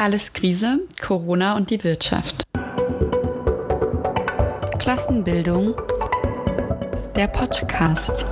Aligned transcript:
Alles 0.00 0.32
Krise, 0.32 0.86
Corona 1.00 1.56
und 1.56 1.70
die 1.70 1.82
Wirtschaft. 1.82 2.44
Klassenbildung. 4.78 5.74
Der 7.16 7.26
Podcast. 7.26 8.24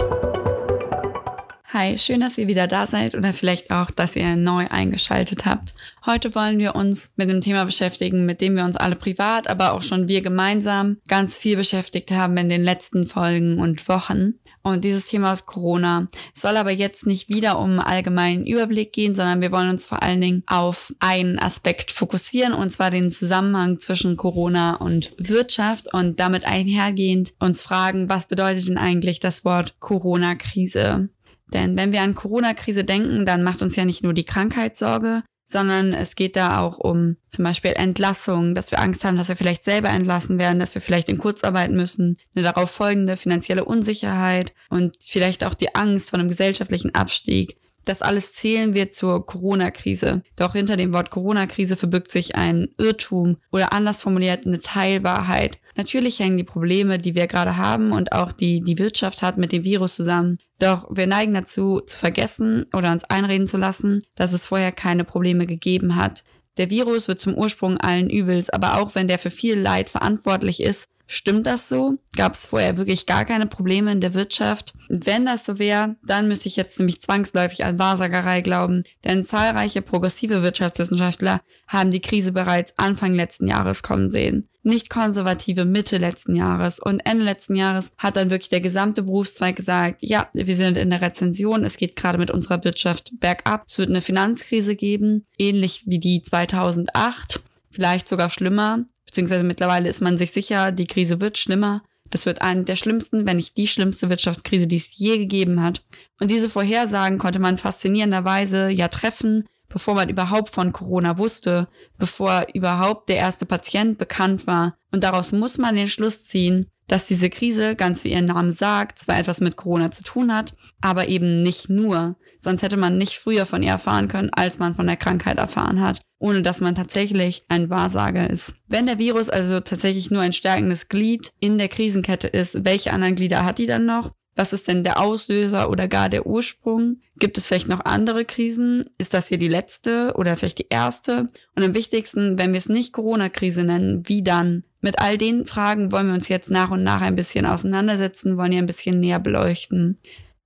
Hi, 1.72 1.98
schön, 1.98 2.21
dass 2.21 2.38
ihr 2.38 2.46
wieder 2.46 2.68
da 2.68 2.87
seid 2.87 3.16
oder 3.16 3.32
vielleicht 3.32 3.72
auch, 3.72 3.90
dass 3.90 4.14
ihr 4.14 4.37
neu 4.37 4.68
eingeschaltet 4.71 5.44
habt. 5.44 5.74
Heute 6.06 6.37
wollen 6.37 6.58
wir 6.58 6.76
uns 6.76 7.10
mit 7.16 7.29
dem 7.29 7.40
Thema 7.40 7.65
beschäftigen, 7.65 8.26
mit 8.26 8.40
dem 8.40 8.54
wir 8.54 8.64
uns 8.64 8.76
alle 8.76 8.94
privat, 8.94 9.48
aber 9.48 9.72
auch 9.72 9.83
schon 9.83 10.06
wir 10.06 10.22
gemeinsam 10.22 10.98
ganz 11.08 11.37
viel 11.37 11.56
beschäftigt 11.56 12.12
haben 12.12 12.37
in 12.37 12.48
den 12.48 12.62
letzten 12.62 13.08
Folgen 13.08 13.58
und 13.58 13.88
Wochen. 13.88 14.35
Und 14.67 14.83
dieses 14.83 15.06
Thema 15.06 15.33
ist 15.33 15.46
Corona. 15.46 16.09
Es 16.34 16.42
soll 16.42 16.56
aber 16.56 16.73
jetzt 16.73 17.06
nicht 17.06 17.28
wieder 17.28 17.60
um 17.60 17.78
allgemeinen 17.78 18.45
Überblick 18.45 18.92
gehen, 18.92 19.14
sondern 19.14 19.41
wir 19.41 19.52
wollen 19.52 19.70
uns 19.70 19.87
vor 19.87 20.02
allen 20.02 20.20
Dingen 20.20 20.42
auf 20.48 20.92
einen 20.98 21.38
Aspekt 21.38 21.92
fokussieren, 21.92 22.52
und 22.52 22.73
zwar 22.73 22.91
den 22.91 23.12
Zusammenhang 23.12 23.78
zwischen 23.78 24.16
Corona 24.16 24.74
und 24.74 25.14
Wirtschaft 25.18 25.94
und 25.94 26.18
damit 26.18 26.48
einhergehend 26.48 27.34
uns 27.38 27.62
fragen, 27.62 28.08
was 28.08 28.27
bedeutet 28.27 28.66
denn 28.66 28.77
eigentlich 28.77 29.20
das 29.20 29.44
Wort 29.44 29.77
Corona-Krise? 29.78 31.10
Denn 31.55 31.77
wenn 31.77 31.92
wir 31.92 32.02
an 32.02 32.16
Corona-Krise 32.16 32.83
denken, 32.83 33.24
dann 33.24 33.44
macht 33.44 33.62
uns 33.62 33.77
ja 33.77 33.84
nicht 33.84 34.02
nur 34.02 34.14
die 34.14 34.24
Krankheit 34.24 34.77
Sorge, 34.77 35.22
sondern 35.46 35.95
es 35.95 36.16
geht 36.16 36.36
da 36.36 36.60
auch 36.60 36.78
um 36.78 37.16
zum 37.28 37.45
Beispiel 37.45 37.73
Entlassung, 37.73 38.55
dass 38.55 38.73
wir 38.73 38.80
Angst 38.80 39.05
haben, 39.05 39.16
dass 39.16 39.28
wir 39.28 39.36
vielleicht 39.36 39.64
selber 39.64 39.88
entlassen 39.88 40.38
werden, 40.38 40.59
dass 40.59 40.74
wir 40.74 40.82
vielleicht 40.82 41.09
in 41.09 41.19
Kurzarbeit 41.19 41.70
müssen, 41.70 42.19
eine 42.34 42.45
darauf 42.45 42.70
folgende 42.70 43.16
finanzielle 43.16 43.64
Unsicherheit 43.64 44.52
und 44.69 44.96
vielleicht 45.00 45.45
auch 45.45 45.55
die 45.55 45.74
Angst 45.74 46.10
vor 46.10 46.19
einem 46.19 46.28
gesellschaftlichen 46.28 46.95
Abstieg. 46.95 47.56
Das 47.86 48.02
alles 48.02 48.32
zählen 48.32 48.74
wir 48.74 48.91
zur 48.91 49.24
Corona-Krise. 49.24 50.22
Doch 50.34 50.55
hinter 50.55 50.77
dem 50.77 50.92
Wort 50.92 51.10
Corona-Krise 51.10 51.77
verbirgt 51.77 52.10
sich 52.10 52.34
ein 52.34 52.69
Irrtum 52.78 53.36
oder 53.52 53.72
anders 53.72 54.00
formuliert 54.00 54.44
eine 54.44 54.58
Teilwahrheit. 54.58 55.61
Natürlich 55.77 56.19
hängen 56.19 56.38
die 56.38 56.44
Probleme, 56.44 56.98
die 56.98 57.14
wir 57.14 57.27
gerade 57.27 57.58
haben 57.58 57.92
und 57.92 58.12
auch 58.12 58.32
die 58.32 58.60
die 58.60 58.78
Wirtschaft 58.78 59.22
hat 59.22 59.36
mit 59.36 59.52
dem 59.52 59.64
Virus 59.64 59.94
zusammen. 59.94 60.36
Doch 60.58 60.88
wir 60.91 61.06
neigen 61.06 61.34
dazu, 61.34 61.80
zu 61.80 61.96
vergessen 61.96 62.64
oder 62.72 62.92
uns 62.92 63.05
einreden 63.05 63.46
zu 63.46 63.58
lassen, 63.58 64.02
dass 64.14 64.33
es 64.33 64.46
vorher 64.46 64.72
keine 64.72 65.05
Probleme 65.05 65.46
gegeben 65.46 65.96
hat. 65.96 66.24
Der 66.56 66.70
Virus 66.70 67.08
wird 67.08 67.20
zum 67.20 67.34
Ursprung 67.34 67.77
allen 67.77 68.08
Übels, 68.08 68.48
aber 68.48 68.80
auch 68.80 68.94
wenn 68.94 69.08
der 69.08 69.18
für 69.18 69.30
viel 69.30 69.58
Leid 69.58 69.88
verantwortlich 69.88 70.62
ist, 70.62 70.88
Stimmt 71.08 71.46
das 71.46 71.68
so? 71.68 71.98
Gab 72.16 72.34
es 72.34 72.46
vorher 72.46 72.76
wirklich 72.76 73.06
gar 73.06 73.24
keine 73.24 73.46
Probleme 73.46 73.92
in 73.92 74.00
der 74.00 74.14
Wirtschaft? 74.14 74.74
Und 74.88 75.06
wenn 75.06 75.24
das 75.24 75.44
so 75.44 75.58
wäre, 75.58 75.96
dann 76.04 76.26
müsste 76.26 76.48
ich 76.48 76.56
jetzt 76.56 76.78
nämlich 76.78 77.00
zwangsläufig 77.00 77.64
an 77.64 77.78
Wahrsagerei 77.78 78.40
glauben, 78.40 78.82
denn 79.04 79.24
zahlreiche 79.24 79.82
progressive 79.82 80.42
Wirtschaftswissenschaftler 80.42 81.40
haben 81.68 81.92
die 81.92 82.00
Krise 82.00 82.32
bereits 82.32 82.74
Anfang 82.77 83.14
letzten 83.14 83.46
Jahres 83.46 83.84
kommen 83.84 84.10
sehen. 84.10 84.48
Nicht 84.64 84.90
konservative 84.90 85.64
Mitte 85.64 85.96
letzten 85.96 86.34
Jahres 86.34 86.80
und 86.80 86.98
Ende 87.06 87.24
letzten 87.24 87.54
Jahres 87.54 87.92
hat 87.98 88.16
dann 88.16 88.30
wirklich 88.30 88.48
der 88.48 88.60
gesamte 88.60 89.04
Berufszweig 89.04 89.54
gesagt, 89.54 90.00
ja, 90.02 90.28
wir 90.32 90.56
sind 90.56 90.77
in 90.77 90.90
der 90.90 91.02
Rezension, 91.02 91.64
es 91.64 91.77
geht 91.77 91.94
gerade 91.94 92.18
mit 92.18 92.32
unserer 92.32 92.64
Wirtschaft 92.64 93.12
bergab, 93.20 93.62
es 93.68 93.78
wird 93.78 93.90
eine 93.90 94.00
Finanzkrise 94.00 94.74
geben, 94.74 95.24
ähnlich 95.38 95.84
wie 95.86 96.00
die 96.00 96.20
2008 96.20 97.44
vielleicht 97.77 98.08
sogar 98.08 98.30
schlimmer 98.30 98.84
beziehungsweise 99.06 99.44
mittlerweile 99.44 99.88
ist 99.88 100.02
man 100.02 100.19
sich 100.19 100.32
sicher, 100.32 100.72
die 100.72 100.86
Krise 100.86 101.20
wird 101.20 101.38
schlimmer. 101.38 101.83
Das 102.10 102.27
wird 102.27 102.42
eine 102.42 102.64
der 102.64 102.77
schlimmsten, 102.77 103.27
wenn 103.27 103.36
nicht 103.36 103.56
die 103.56 103.66
schlimmste 103.66 104.10
Wirtschaftskrise, 104.10 104.66
die 104.66 104.77
es 104.77 104.98
je 104.98 105.16
gegeben 105.16 105.62
hat. 105.62 105.83
Und 106.20 106.30
diese 106.30 106.50
Vorhersagen 106.50 107.18
konnte 107.18 107.38
man 107.38 107.56
faszinierenderweise 107.56 108.68
ja 108.68 108.88
treffen, 108.88 109.44
bevor 109.68 109.94
man 109.94 110.08
überhaupt 110.08 110.50
von 110.50 110.72
Corona 110.72 111.18
wusste, 111.18 111.66
bevor 111.98 112.46
überhaupt 112.52 113.08
der 113.08 113.16
erste 113.16 113.46
Patient 113.46 113.98
bekannt 113.98 114.46
war. 114.46 114.77
Und 114.92 115.02
daraus 115.02 115.33
muss 115.33 115.58
man 115.58 115.74
den 115.74 115.88
Schluss 115.88 116.27
ziehen, 116.27 116.70
dass 116.89 117.06
diese 117.06 117.31
Krise, 117.31 117.75
ganz 117.77 118.05
wie 118.05 118.12
ihr 118.12 118.23
Name 118.23 118.53
sagt, 118.53 118.98
zwar 118.98 119.19
etwas 119.19 119.41
mit 119.41 119.57
Corona 119.57 119.91
zu 119.91 120.02
tun 120.02 120.35
hat, 120.35 120.55
aber 120.80 121.08
eben 121.08 121.42
nicht 121.42 121.69
nur. 121.69 122.17
Sonst 122.41 122.63
hätte 122.63 122.77
man 122.77 122.98
nicht 122.98 123.19
früher 123.19 123.47
von 123.47 123.63
ihr 123.63 123.70
erfahren 123.70 124.08
können, 124.08 124.30
als 124.33 124.58
man 124.58 124.74
von 124.74 124.86
der 124.86 124.96
Krankheit 124.96 125.39
erfahren 125.39 125.80
hat, 125.80 126.01
ohne 126.19 126.42
dass 126.42 126.61
man 126.61 126.75
tatsächlich 126.75 127.45
ein 127.48 127.70
Wahrsager 127.70 128.31
ist. 128.31 128.55
Wenn 128.69 128.87
der 128.87 128.99
Virus 128.99 129.29
also 129.29 129.61
tatsächlich 129.61 130.11
nur 130.11 130.23
ein 130.23 130.33
stärkendes 130.33 130.89
Glied 130.89 131.33
in 131.41 131.59
der 131.59 131.69
Krisenkette 131.69 132.29
ist, 132.29 132.65
welche 132.65 132.93
anderen 132.93 133.17
Glieder 133.17 133.45
hat 133.45 133.59
die 133.59 133.67
dann 133.67 133.87
noch? 133.87 134.13
Was 134.37 134.53
ist 134.53 134.69
denn 134.69 134.85
der 134.85 135.01
Auslöser 135.01 135.71
oder 135.71 135.89
gar 135.89 136.11
der 136.11 136.27
Ursprung? 136.27 137.01
Gibt 137.19 137.39
es 137.39 137.47
vielleicht 137.47 137.69
noch 137.69 137.87
andere 137.87 138.27
Krisen? 138.27 138.85
Ist 138.99 139.15
das 139.15 139.29
hier 139.29 139.39
die 139.39 139.49
letzte 139.49 140.13
oder 140.15 140.37
vielleicht 140.37 140.59
die 140.59 140.67
erste? 140.69 141.29
Und 141.55 141.65
am 141.65 141.75
wichtigsten, 141.75 142.39
wenn 142.39 142.53
wir 142.53 142.59
es 142.59 142.69
nicht 142.69 142.93
Corona-Krise 142.93 143.65
nennen, 143.65 144.07
wie 144.07 144.23
dann? 144.23 144.65
Mit 144.81 144.99
all 144.99 145.19
den 145.19 145.47
Fragen 145.47 145.91
wollen 145.91 146.09
wir 146.09 146.15
uns 146.15 146.29
jetzt 146.29 146.51
nach 146.51 146.71
und 146.71 146.83
nach 146.83 147.01
ein 147.01 147.17
bisschen 147.17 147.47
auseinandersetzen, 147.47 148.37
wollen 148.37 148.53
ja 148.53 148.59
ein 148.59 148.67
bisschen 148.67 149.01
näher 149.01 149.21
beleuchten. 149.21 149.99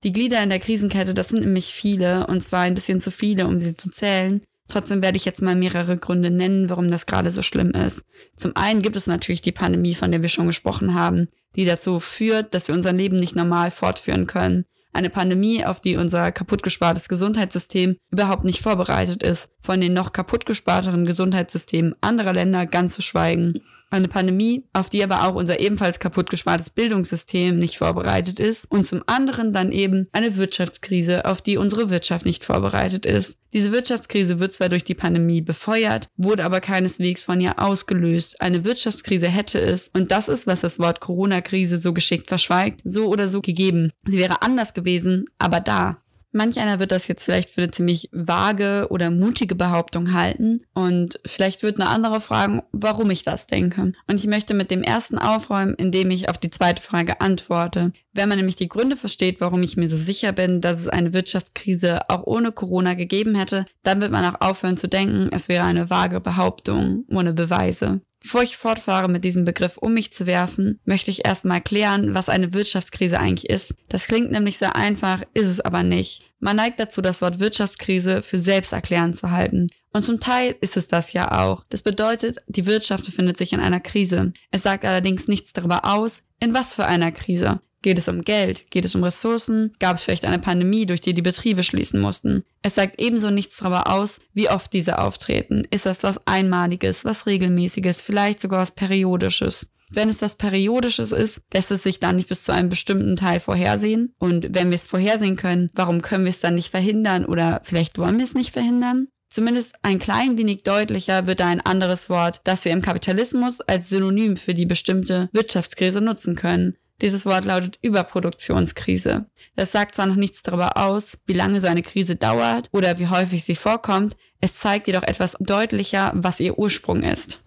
Die 0.03 0.13
Glieder 0.13 0.41
in 0.41 0.49
der 0.49 0.59
Krisenkette, 0.59 1.13
das 1.13 1.29
sind 1.29 1.41
nämlich 1.41 1.73
viele, 1.73 2.25
und 2.27 2.43
zwar 2.43 2.61
ein 2.61 2.73
bisschen 2.73 2.99
zu 2.99 3.11
viele, 3.11 3.45
um 3.45 3.59
sie 3.59 3.77
zu 3.77 3.91
zählen. 3.91 4.41
Trotzdem 4.67 5.03
werde 5.03 5.17
ich 5.17 5.25
jetzt 5.25 5.41
mal 5.41 5.55
mehrere 5.55 5.97
Gründe 5.97 6.31
nennen, 6.31 6.69
warum 6.69 6.89
das 6.89 7.05
gerade 7.05 7.29
so 7.29 7.41
schlimm 7.41 7.71
ist. 7.71 8.03
Zum 8.35 8.55
einen 8.55 8.81
gibt 8.81 8.95
es 8.95 9.05
natürlich 9.05 9.41
die 9.41 9.51
Pandemie, 9.51 9.95
von 9.95 10.11
der 10.11 10.21
wir 10.21 10.29
schon 10.29 10.47
gesprochen 10.47 10.93
haben, 10.93 11.27
die 11.55 11.65
dazu 11.65 11.99
führt, 11.99 12.53
dass 12.53 12.67
wir 12.67 12.75
unser 12.75 12.93
Leben 12.93 13.19
nicht 13.19 13.35
normal 13.35 13.69
fortführen 13.69 14.27
können. 14.27 14.65
Eine 14.93 15.09
Pandemie, 15.09 15.65
auf 15.65 15.81
die 15.81 15.97
unser 15.97 16.31
kaputtgespartes 16.31 17.09
Gesundheitssystem 17.09 17.97
überhaupt 18.11 18.43
nicht 18.43 18.61
vorbereitet 18.61 19.23
ist, 19.23 19.51
von 19.61 19.79
den 19.79 19.93
noch 19.93 20.13
kaputtgesparteren 20.13 21.05
Gesundheitssystemen 21.05 21.95
anderer 22.01 22.33
Länder 22.33 22.65
ganz 22.65 22.93
zu 22.93 23.01
schweigen. 23.01 23.53
Eine 23.91 24.07
Pandemie, 24.07 24.63
auf 24.73 24.89
die 24.89 25.03
aber 25.03 25.27
auch 25.27 25.35
unser 25.35 25.59
ebenfalls 25.59 25.99
kaputtgespartes 25.99 26.69
Bildungssystem 26.69 27.59
nicht 27.59 27.77
vorbereitet 27.77 28.39
ist. 28.39 28.65
Und 28.71 28.87
zum 28.87 29.03
anderen 29.05 29.51
dann 29.51 29.71
eben 29.71 30.07
eine 30.13 30.37
Wirtschaftskrise, 30.37 31.25
auf 31.25 31.41
die 31.41 31.57
unsere 31.57 31.89
Wirtschaft 31.89 32.25
nicht 32.25 32.45
vorbereitet 32.45 33.05
ist. 33.05 33.37
Diese 33.53 33.73
Wirtschaftskrise 33.73 34.39
wird 34.39 34.53
zwar 34.53 34.69
durch 34.69 34.85
die 34.85 34.95
Pandemie 34.95 35.41
befeuert, 35.41 36.07
wurde 36.15 36.45
aber 36.45 36.61
keineswegs 36.61 37.25
von 37.25 37.41
ihr 37.41 37.59
ausgelöst. 37.59 38.39
Eine 38.39 38.63
Wirtschaftskrise 38.63 39.27
hätte 39.27 39.59
es, 39.59 39.89
und 39.93 40.11
das 40.11 40.29
ist, 40.29 40.47
was 40.47 40.61
das 40.61 40.79
Wort 40.79 41.01
Corona-Krise 41.01 41.77
so 41.77 41.93
geschickt 41.93 42.29
verschweigt, 42.29 42.79
so 42.85 43.07
oder 43.07 43.27
so 43.27 43.41
gegeben. 43.41 43.91
Sie 44.07 44.19
wäre 44.19 44.41
anders 44.41 44.73
gewesen, 44.73 45.25
aber 45.37 45.59
da. 45.59 46.01
Manch 46.33 46.59
einer 46.59 46.79
wird 46.79 46.91
das 46.91 47.07
jetzt 47.07 47.23
vielleicht 47.23 47.49
für 47.49 47.61
eine 47.61 47.71
ziemlich 47.71 48.09
vage 48.13 48.87
oder 48.89 49.11
mutige 49.11 49.55
Behauptung 49.55 50.13
halten 50.13 50.61
und 50.73 51.19
vielleicht 51.25 51.61
wird 51.61 51.79
eine 51.79 51.89
andere 51.89 52.21
fragen, 52.21 52.61
warum 52.71 53.09
ich 53.11 53.23
das 53.23 53.47
denke. 53.47 53.91
Und 54.07 54.15
ich 54.15 54.27
möchte 54.27 54.53
mit 54.53 54.71
dem 54.71 54.81
ersten 54.81 55.17
aufräumen, 55.17 55.75
indem 55.75 56.09
ich 56.11 56.29
auf 56.29 56.37
die 56.37 56.49
zweite 56.49 56.81
Frage 56.81 57.19
antworte. 57.19 57.91
Wenn 58.13 58.27
man 58.27 58.37
nämlich 58.37 58.57
die 58.57 58.67
Gründe 58.69 58.97
versteht, 58.97 59.39
warum 59.39 59.63
ich 59.63 59.77
mir 59.77 59.87
so 59.87 59.95
sicher 59.95 60.33
bin, 60.33 60.59
dass 60.59 60.79
es 60.79 60.87
eine 60.87 61.13
Wirtschaftskrise 61.13 62.09
auch 62.09 62.23
ohne 62.25 62.51
Corona 62.51 62.93
gegeben 62.93 63.35
hätte, 63.35 63.65
dann 63.83 64.01
wird 64.01 64.11
man 64.11 64.25
auch 64.25 64.41
aufhören 64.41 64.77
zu 64.77 64.87
denken, 64.87 65.29
es 65.31 65.47
wäre 65.47 65.63
eine 65.63 65.89
vage 65.89 66.19
Behauptung 66.19 67.05
ohne 67.09 67.33
Beweise. 67.33 68.01
Bevor 68.21 68.43
ich 68.43 68.55
fortfahre 68.55 69.09
mit 69.09 69.23
diesem 69.23 69.45
Begriff 69.45 69.77
um 69.77 69.95
mich 69.95 70.13
zu 70.13 70.27
werfen, 70.27 70.79
möchte 70.85 71.09
ich 71.09 71.25
erstmal 71.25 71.59
klären, 71.59 72.13
was 72.13 72.29
eine 72.29 72.53
Wirtschaftskrise 72.53 73.19
eigentlich 73.19 73.49
ist. 73.49 73.73
Das 73.89 74.05
klingt 74.05 74.31
nämlich 74.31 74.59
sehr 74.59 74.75
einfach, 74.75 75.23
ist 75.33 75.47
es 75.47 75.59
aber 75.59 75.81
nicht. 75.81 76.31
Man 76.39 76.57
neigt 76.57 76.79
dazu, 76.79 77.01
das 77.01 77.21
Wort 77.21 77.39
Wirtschaftskrise 77.39 78.21
für 78.21 78.39
selbsterklärend 78.39 79.17
zu 79.17 79.31
halten. 79.31 79.69
Und 79.91 80.03
zum 80.03 80.19
Teil 80.19 80.55
ist 80.61 80.77
es 80.77 80.87
das 80.87 81.13
ja 81.13 81.41
auch. 81.43 81.65
Das 81.69 81.81
bedeutet, 81.81 82.37
die 82.47 82.67
Wirtschaft 82.67 83.05
befindet 83.05 83.37
sich 83.37 83.53
in 83.53 83.59
einer 83.59 83.79
Krise. 83.79 84.33
Es 84.51 84.63
sagt 84.63 84.85
allerdings 84.85 85.27
nichts 85.27 85.51
darüber 85.53 85.85
aus, 85.85 86.21
in 86.39 86.53
was 86.53 86.75
für 86.75 86.85
einer 86.85 87.11
Krise. 87.11 87.59
Geht 87.81 87.97
es 87.97 88.07
um 88.07 88.21
Geld? 88.21 88.69
Geht 88.69 88.85
es 88.85 88.93
um 88.93 89.03
Ressourcen? 89.03 89.73
Gab 89.79 89.97
es 89.97 90.03
vielleicht 90.03 90.25
eine 90.25 90.39
Pandemie, 90.39 90.85
durch 90.85 91.01
die 91.01 91.13
die 91.13 91.21
Betriebe 91.21 91.63
schließen 91.63 91.99
mussten? 91.99 92.43
Es 92.61 92.75
sagt 92.75 93.01
ebenso 93.01 93.31
nichts 93.31 93.57
darüber 93.57 93.87
aus, 93.87 94.19
wie 94.33 94.49
oft 94.49 94.71
diese 94.71 94.99
auftreten. 94.99 95.63
Ist 95.71 95.87
das 95.87 96.03
was 96.03 96.27
Einmaliges, 96.27 97.05
was 97.05 97.25
Regelmäßiges, 97.25 98.01
vielleicht 98.01 98.39
sogar 98.41 98.59
was 98.59 98.73
Periodisches? 98.73 99.71
Wenn 99.89 100.09
es 100.09 100.21
was 100.21 100.35
Periodisches 100.35 101.11
ist, 101.11 101.41
lässt 101.53 101.71
es 101.71 101.83
sich 101.83 101.99
dann 101.99 102.15
nicht 102.15 102.29
bis 102.29 102.43
zu 102.43 102.53
einem 102.53 102.69
bestimmten 102.69 103.17
Teil 103.17 103.39
vorhersehen. 103.39 104.13
Und 104.19 104.53
wenn 104.55 104.69
wir 104.69 104.75
es 104.75 104.85
vorhersehen 104.85 105.35
können, 105.35 105.69
warum 105.73 106.01
können 106.01 106.23
wir 106.23 106.29
es 106.31 106.39
dann 106.39 106.55
nicht 106.55 106.69
verhindern 106.69 107.25
oder 107.25 107.61
vielleicht 107.63 107.97
wollen 107.97 108.17
wir 108.17 108.23
es 108.23 108.35
nicht 108.35 108.53
verhindern? 108.53 109.07
Zumindest 109.27 109.75
ein 109.81 109.97
klein 109.97 110.37
wenig 110.37 110.63
deutlicher 110.63 111.25
wird 111.25 111.39
da 111.39 111.47
ein 111.47 111.61
anderes 111.61 112.09
Wort, 112.09 112.41
das 112.43 112.65
wir 112.65 112.73
im 112.73 112.81
Kapitalismus 112.81 113.61
als 113.61 113.87
Synonym 113.87 114.35
für 114.35 114.53
die 114.53 114.65
bestimmte 114.65 115.29
Wirtschaftskrise 115.31 116.01
nutzen 116.01 116.35
können. 116.35 116.75
Dieses 117.01 117.25
Wort 117.25 117.45
lautet 117.45 117.79
Überproduktionskrise. 117.81 119.25
Das 119.55 119.71
sagt 119.71 119.95
zwar 119.95 120.05
noch 120.05 120.15
nichts 120.15 120.43
darüber 120.43 120.77
aus, 120.77 121.17
wie 121.25 121.33
lange 121.33 121.59
so 121.59 121.67
eine 121.67 121.81
Krise 121.81 122.15
dauert 122.15 122.69
oder 122.71 122.99
wie 122.99 123.07
häufig 123.07 123.43
sie 123.43 123.55
vorkommt, 123.55 124.15
es 124.39 124.55
zeigt 124.55 124.87
jedoch 124.87 125.03
etwas 125.03 125.35
deutlicher, 125.39 126.11
was 126.15 126.39
ihr 126.39 126.57
Ursprung 126.57 127.03
ist. 127.03 127.39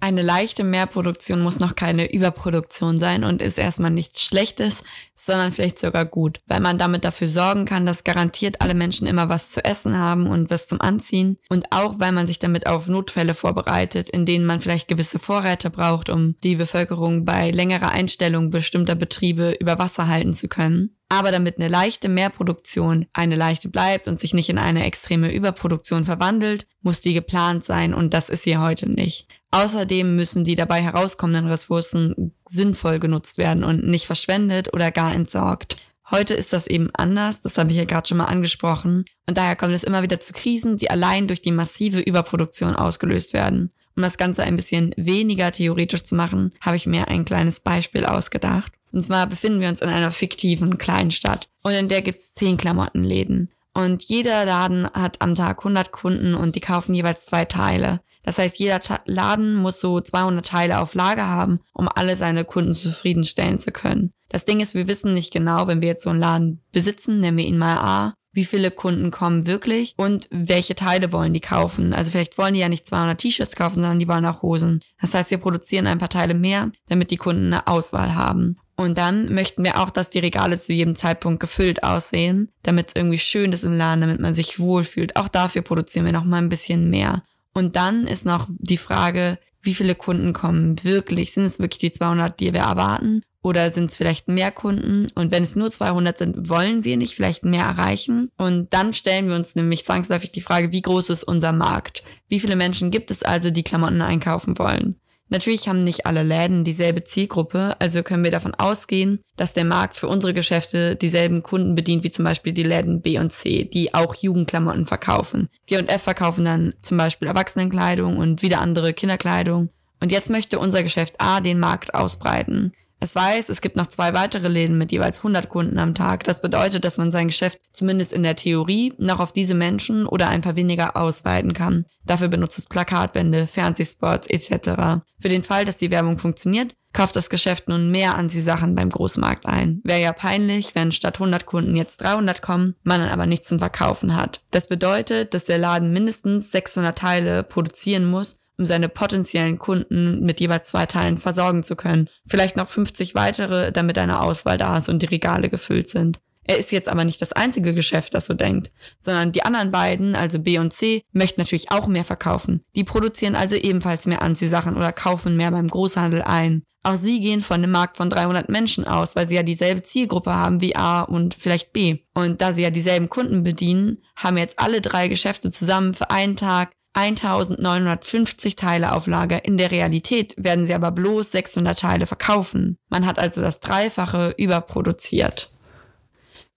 Eine 0.00 0.22
leichte 0.22 0.62
Mehrproduktion 0.62 1.40
muss 1.40 1.58
noch 1.58 1.74
keine 1.74 2.12
Überproduktion 2.12 3.00
sein 3.00 3.24
und 3.24 3.42
ist 3.42 3.58
erstmal 3.58 3.90
nichts 3.90 4.22
Schlechtes, 4.22 4.84
sondern 5.18 5.52
vielleicht 5.52 5.78
sogar 5.78 6.04
gut, 6.04 6.38
weil 6.46 6.60
man 6.60 6.78
damit 6.78 7.04
dafür 7.04 7.28
sorgen 7.28 7.64
kann, 7.64 7.84
dass 7.86 8.04
garantiert 8.04 8.60
alle 8.60 8.74
Menschen 8.74 9.06
immer 9.06 9.28
was 9.28 9.50
zu 9.50 9.64
essen 9.64 9.98
haben 9.98 10.26
und 10.26 10.50
was 10.50 10.68
zum 10.68 10.80
Anziehen 10.80 11.38
und 11.48 11.72
auch 11.72 11.96
weil 11.98 12.12
man 12.12 12.26
sich 12.26 12.38
damit 12.38 12.66
auf 12.66 12.86
Notfälle 12.86 13.34
vorbereitet, 13.34 14.08
in 14.08 14.24
denen 14.26 14.46
man 14.46 14.60
vielleicht 14.60 14.88
gewisse 14.88 15.18
Vorräte 15.18 15.70
braucht, 15.70 16.08
um 16.08 16.36
die 16.42 16.56
Bevölkerung 16.56 17.24
bei 17.24 17.50
längerer 17.50 17.90
Einstellung 17.90 18.50
bestimmter 18.50 18.94
Betriebe 18.94 19.56
über 19.58 19.78
Wasser 19.78 20.08
halten 20.08 20.34
zu 20.34 20.48
können. 20.48 20.94
Aber 21.10 21.32
damit 21.32 21.58
eine 21.58 21.68
leichte 21.68 22.08
Mehrproduktion 22.08 23.06
eine 23.14 23.34
leichte 23.34 23.70
bleibt 23.70 24.08
und 24.08 24.20
sich 24.20 24.34
nicht 24.34 24.50
in 24.50 24.58
eine 24.58 24.84
extreme 24.84 25.32
Überproduktion 25.32 26.04
verwandelt, 26.04 26.66
muss 26.82 27.00
die 27.00 27.14
geplant 27.14 27.64
sein 27.64 27.94
und 27.94 28.12
das 28.12 28.28
ist 28.28 28.42
sie 28.42 28.58
heute 28.58 28.90
nicht. 28.90 29.26
Außerdem 29.50 30.14
müssen 30.14 30.44
die 30.44 30.54
dabei 30.54 30.82
herauskommenden 30.82 31.46
Ressourcen 31.46 32.34
sinnvoll 32.48 32.98
genutzt 32.98 33.38
werden 33.38 33.64
und 33.64 33.86
nicht 33.86 34.06
verschwendet 34.06 34.72
oder 34.72 34.90
gar 34.90 35.14
entsorgt. 35.14 35.76
Heute 36.10 36.32
ist 36.32 36.52
das 36.52 36.66
eben 36.66 36.88
anders, 36.94 37.40
das 37.40 37.58
habe 37.58 37.70
ich 37.70 37.76
ja 37.76 37.84
gerade 37.84 38.08
schon 38.08 38.18
mal 38.18 38.24
angesprochen. 38.24 39.04
Und 39.26 39.36
daher 39.36 39.56
kommt 39.56 39.74
es 39.74 39.84
immer 39.84 40.02
wieder 40.02 40.20
zu 40.20 40.32
Krisen, 40.32 40.78
die 40.78 40.90
allein 40.90 41.28
durch 41.28 41.42
die 41.42 41.52
massive 41.52 42.00
Überproduktion 42.00 42.74
ausgelöst 42.74 43.34
werden. 43.34 43.72
Um 43.94 44.02
das 44.02 44.16
Ganze 44.16 44.42
ein 44.44 44.56
bisschen 44.56 44.94
weniger 44.96 45.50
theoretisch 45.50 46.04
zu 46.04 46.14
machen, 46.14 46.54
habe 46.60 46.76
ich 46.76 46.86
mir 46.86 47.08
ein 47.08 47.24
kleines 47.24 47.60
Beispiel 47.60 48.06
ausgedacht. 48.06 48.72
Und 48.92 49.02
zwar 49.02 49.26
befinden 49.26 49.60
wir 49.60 49.68
uns 49.68 49.82
in 49.82 49.90
einer 49.90 50.12
fiktiven 50.12 50.78
Kleinstadt 50.78 51.48
und 51.62 51.72
in 51.72 51.88
der 51.88 52.00
gibt's 52.00 52.32
zehn 52.32 52.56
Klamottenläden. 52.56 53.50
Und 53.74 54.02
jeder 54.02 54.44
Laden 54.44 54.88
hat 54.90 55.20
am 55.20 55.34
Tag 55.34 55.58
100 55.58 55.92
Kunden 55.92 56.34
und 56.34 56.56
die 56.56 56.60
kaufen 56.60 56.94
jeweils 56.94 57.26
zwei 57.26 57.44
Teile. 57.44 58.00
Das 58.22 58.38
heißt, 58.38 58.58
jeder 58.58 58.80
Laden 59.06 59.54
muss 59.54 59.80
so 59.80 60.00
200 60.00 60.44
Teile 60.44 60.80
auf 60.80 60.94
Lager 60.94 61.26
haben, 61.26 61.60
um 61.72 61.88
alle 61.94 62.16
seine 62.16 62.44
Kunden 62.44 62.72
zufriedenstellen 62.72 63.58
zu 63.58 63.72
können. 63.72 64.12
Das 64.28 64.44
Ding 64.44 64.60
ist, 64.60 64.74
wir 64.74 64.88
wissen 64.88 65.14
nicht 65.14 65.32
genau, 65.32 65.66
wenn 65.66 65.80
wir 65.80 65.88
jetzt 65.88 66.02
so 66.02 66.10
einen 66.10 66.18
Laden 66.18 66.62
besitzen, 66.72 67.20
nennen 67.20 67.38
wir 67.38 67.46
ihn 67.46 67.58
mal 67.58 67.78
A, 67.78 68.14
wie 68.32 68.44
viele 68.44 68.70
Kunden 68.70 69.10
kommen 69.10 69.46
wirklich 69.46 69.94
und 69.96 70.28
welche 70.30 70.74
Teile 70.74 71.12
wollen 71.12 71.32
die 71.32 71.40
kaufen. 71.40 71.94
Also 71.94 72.12
vielleicht 72.12 72.36
wollen 72.38 72.54
die 72.54 72.60
ja 72.60 72.68
nicht 72.68 72.86
200 72.86 73.18
T-Shirts 73.18 73.56
kaufen, 73.56 73.82
sondern 73.82 73.98
die 73.98 74.08
wollen 74.08 74.26
auch 74.26 74.42
Hosen. 74.42 74.80
Das 75.00 75.14
heißt, 75.14 75.30
wir 75.30 75.38
produzieren 75.38 75.86
ein 75.86 75.98
paar 75.98 76.10
Teile 76.10 76.34
mehr, 76.34 76.70
damit 76.88 77.10
die 77.10 77.16
Kunden 77.16 77.46
eine 77.46 77.66
Auswahl 77.66 78.14
haben. 78.14 78.58
Und 78.76 78.96
dann 78.96 79.34
möchten 79.34 79.64
wir 79.64 79.80
auch, 79.80 79.90
dass 79.90 80.10
die 80.10 80.20
Regale 80.20 80.56
zu 80.56 80.72
jedem 80.72 80.94
Zeitpunkt 80.94 81.40
gefüllt 81.40 81.82
aussehen, 81.82 82.52
damit 82.62 82.88
es 82.88 82.96
irgendwie 82.96 83.18
schön 83.18 83.52
ist 83.52 83.64
im 83.64 83.72
Laden, 83.72 84.02
damit 84.02 84.20
man 84.20 84.34
sich 84.34 84.60
wohlfühlt. 84.60 85.16
Auch 85.16 85.26
dafür 85.26 85.62
produzieren 85.62 86.04
wir 86.04 86.12
noch 86.12 86.24
mal 86.24 86.36
ein 86.36 86.48
bisschen 86.48 86.88
mehr. 86.90 87.24
Und 87.58 87.74
dann 87.74 88.06
ist 88.06 88.24
noch 88.24 88.46
die 88.50 88.76
Frage, 88.76 89.36
wie 89.62 89.74
viele 89.74 89.96
Kunden 89.96 90.32
kommen 90.32 90.84
wirklich? 90.84 91.32
Sind 91.32 91.42
es 91.42 91.58
wirklich 91.58 91.80
die 91.80 91.90
200, 91.90 92.38
die 92.38 92.52
wir 92.52 92.60
erwarten? 92.60 93.22
Oder 93.42 93.70
sind 93.70 93.90
es 93.90 93.96
vielleicht 93.96 94.28
mehr 94.28 94.52
Kunden? 94.52 95.08
Und 95.16 95.32
wenn 95.32 95.42
es 95.42 95.56
nur 95.56 95.72
200 95.72 96.18
sind, 96.18 96.48
wollen 96.48 96.84
wir 96.84 96.96
nicht 96.96 97.16
vielleicht 97.16 97.44
mehr 97.44 97.64
erreichen? 97.64 98.30
Und 98.36 98.72
dann 98.72 98.92
stellen 98.92 99.26
wir 99.26 99.34
uns 99.34 99.56
nämlich 99.56 99.84
zwangsläufig 99.84 100.30
die 100.30 100.40
Frage, 100.40 100.70
wie 100.70 100.82
groß 100.82 101.10
ist 101.10 101.24
unser 101.24 101.50
Markt? 101.50 102.04
Wie 102.28 102.38
viele 102.38 102.54
Menschen 102.54 102.92
gibt 102.92 103.10
es 103.10 103.24
also, 103.24 103.50
die 103.50 103.64
Klamotten 103.64 104.02
einkaufen 104.02 104.56
wollen? 104.56 104.94
Natürlich 105.30 105.68
haben 105.68 105.80
nicht 105.80 106.06
alle 106.06 106.22
Läden 106.22 106.64
dieselbe 106.64 107.04
Zielgruppe, 107.04 107.76
also 107.80 108.02
können 108.02 108.24
wir 108.24 108.30
davon 108.30 108.54
ausgehen, 108.54 109.20
dass 109.36 109.52
der 109.52 109.64
Markt 109.64 109.96
für 109.96 110.08
unsere 110.08 110.32
Geschäfte 110.32 110.96
dieselben 110.96 111.42
Kunden 111.42 111.74
bedient 111.74 112.02
wie 112.02 112.10
zum 112.10 112.24
Beispiel 112.24 112.52
die 112.52 112.62
Läden 112.62 113.02
B 113.02 113.18
und 113.18 113.30
C, 113.30 113.64
die 113.64 113.94
auch 113.94 114.14
Jugendklamotten 114.14 114.86
verkaufen. 114.86 115.48
G&F 115.66 116.02
verkaufen 116.02 116.44
dann 116.44 116.74
zum 116.80 116.96
Beispiel 116.96 117.28
Erwachsenenkleidung 117.28 118.16
und 118.16 118.42
wieder 118.42 118.60
andere 118.60 118.94
Kinderkleidung. 118.94 119.68
Und 120.00 120.12
jetzt 120.12 120.30
möchte 120.30 120.58
unser 120.58 120.82
Geschäft 120.82 121.16
A 121.18 121.40
den 121.40 121.58
Markt 121.58 121.94
ausbreiten. 121.94 122.72
Es 123.00 123.14
weiß, 123.14 123.48
es 123.48 123.60
gibt 123.60 123.76
noch 123.76 123.86
zwei 123.86 124.12
weitere 124.12 124.48
Läden 124.48 124.76
mit 124.76 124.90
jeweils 124.90 125.18
100 125.18 125.48
Kunden 125.48 125.78
am 125.78 125.94
Tag. 125.94 126.24
Das 126.24 126.42
bedeutet, 126.42 126.84
dass 126.84 126.98
man 126.98 127.12
sein 127.12 127.28
Geschäft 127.28 127.60
zumindest 127.72 128.12
in 128.12 128.24
der 128.24 128.34
Theorie 128.34 128.92
noch 128.98 129.20
auf 129.20 129.32
diese 129.32 129.54
Menschen 129.54 130.06
oder 130.06 130.28
ein 130.28 130.40
paar 130.40 130.56
weniger 130.56 130.96
ausweiten 130.96 131.52
kann. 131.52 131.84
Dafür 132.04 132.28
benutzt 132.28 132.58
es 132.58 132.66
Plakatwände, 132.66 133.46
Fernsehspots 133.46 134.26
etc. 134.26 135.02
Für 135.20 135.28
den 135.28 135.44
Fall, 135.44 135.64
dass 135.64 135.76
die 135.76 135.90
Werbung 135.90 136.18
funktioniert, 136.18 136.74
kauft 136.92 137.14
das 137.14 137.30
Geschäft 137.30 137.68
nun 137.68 137.90
mehr 137.90 138.16
Anziehsachen 138.16 138.74
beim 138.74 138.90
Großmarkt 138.90 139.46
ein. 139.46 139.80
Wäre 139.84 140.00
ja 140.00 140.12
peinlich, 140.12 140.74
wenn 140.74 140.90
statt 140.90 141.16
100 141.16 141.46
Kunden 141.46 141.76
jetzt 141.76 142.00
300 142.00 142.42
kommen, 142.42 142.74
man 142.82 143.00
dann 143.00 143.10
aber 143.10 143.26
nichts 143.26 143.48
zum 143.48 143.58
Verkaufen 143.58 144.16
hat. 144.16 144.40
Das 144.50 144.68
bedeutet, 144.68 145.34
dass 145.34 145.44
der 145.44 145.58
Laden 145.58 145.92
mindestens 145.92 146.50
600 146.50 146.98
Teile 146.98 147.42
produzieren 147.44 148.06
muss, 148.06 148.40
um 148.58 148.66
seine 148.66 148.88
potenziellen 148.88 149.58
Kunden 149.58 150.24
mit 150.24 150.40
jeweils 150.40 150.68
zwei 150.68 150.86
Teilen 150.86 151.18
versorgen 151.18 151.62
zu 151.62 151.76
können. 151.76 152.10
Vielleicht 152.26 152.56
noch 152.56 152.68
50 152.68 153.14
weitere, 153.14 153.72
damit 153.72 153.98
eine 153.98 154.20
Auswahl 154.20 154.58
da 154.58 154.78
ist 154.78 154.88
und 154.88 155.00
die 155.02 155.06
Regale 155.06 155.48
gefüllt 155.48 155.88
sind. 155.88 156.20
Er 156.48 156.56
ist 156.56 156.72
jetzt 156.72 156.88
aber 156.88 157.04
nicht 157.04 157.20
das 157.20 157.34
einzige 157.34 157.74
Geschäft, 157.74 158.14
das 158.14 158.26
so 158.26 158.32
denkt, 158.32 158.70
sondern 158.98 159.32
die 159.32 159.44
anderen 159.44 159.70
beiden, 159.70 160.16
also 160.16 160.38
B 160.38 160.58
und 160.58 160.72
C, 160.72 161.02
möchten 161.12 161.42
natürlich 161.42 161.70
auch 161.70 161.86
mehr 161.86 162.04
verkaufen. 162.04 162.62
Die 162.74 162.84
produzieren 162.84 163.36
also 163.36 163.54
ebenfalls 163.54 164.06
mehr 164.06 164.22
Anziehsachen 164.22 164.74
oder 164.74 164.92
kaufen 164.92 165.36
mehr 165.36 165.50
beim 165.50 165.68
Großhandel 165.68 166.22
ein. 166.22 166.62
Auch 166.84 166.96
sie 166.96 167.20
gehen 167.20 167.42
von 167.42 167.56
einem 167.56 167.72
Markt 167.72 167.98
von 167.98 168.08
300 168.08 168.48
Menschen 168.48 168.86
aus, 168.86 169.14
weil 169.14 169.28
sie 169.28 169.34
ja 169.34 169.42
dieselbe 169.42 169.82
Zielgruppe 169.82 170.32
haben 170.32 170.62
wie 170.62 170.74
A 170.74 171.02
und 171.02 171.36
vielleicht 171.38 171.74
B. 171.74 171.98
Und 172.14 172.40
da 172.40 172.54
sie 172.54 172.62
ja 172.62 172.70
dieselben 172.70 173.10
Kunden 173.10 173.42
bedienen, 173.42 173.98
haben 174.16 174.38
jetzt 174.38 174.58
alle 174.58 174.80
drei 174.80 175.08
Geschäfte 175.08 175.52
zusammen 175.52 175.92
für 175.92 176.10
einen 176.10 176.36
Tag 176.36 176.70
1950 176.98 178.56
Teile 178.56 178.92
auf 178.92 179.06
Lager. 179.06 179.44
In 179.44 179.56
der 179.56 179.70
Realität 179.70 180.34
werden 180.36 180.66
sie 180.66 180.74
aber 180.74 180.90
bloß 180.90 181.30
600 181.30 181.78
Teile 181.78 182.06
verkaufen. 182.06 182.78
Man 182.88 183.06
hat 183.06 183.18
also 183.18 183.40
das 183.40 183.60
Dreifache 183.60 184.34
überproduziert. 184.36 185.54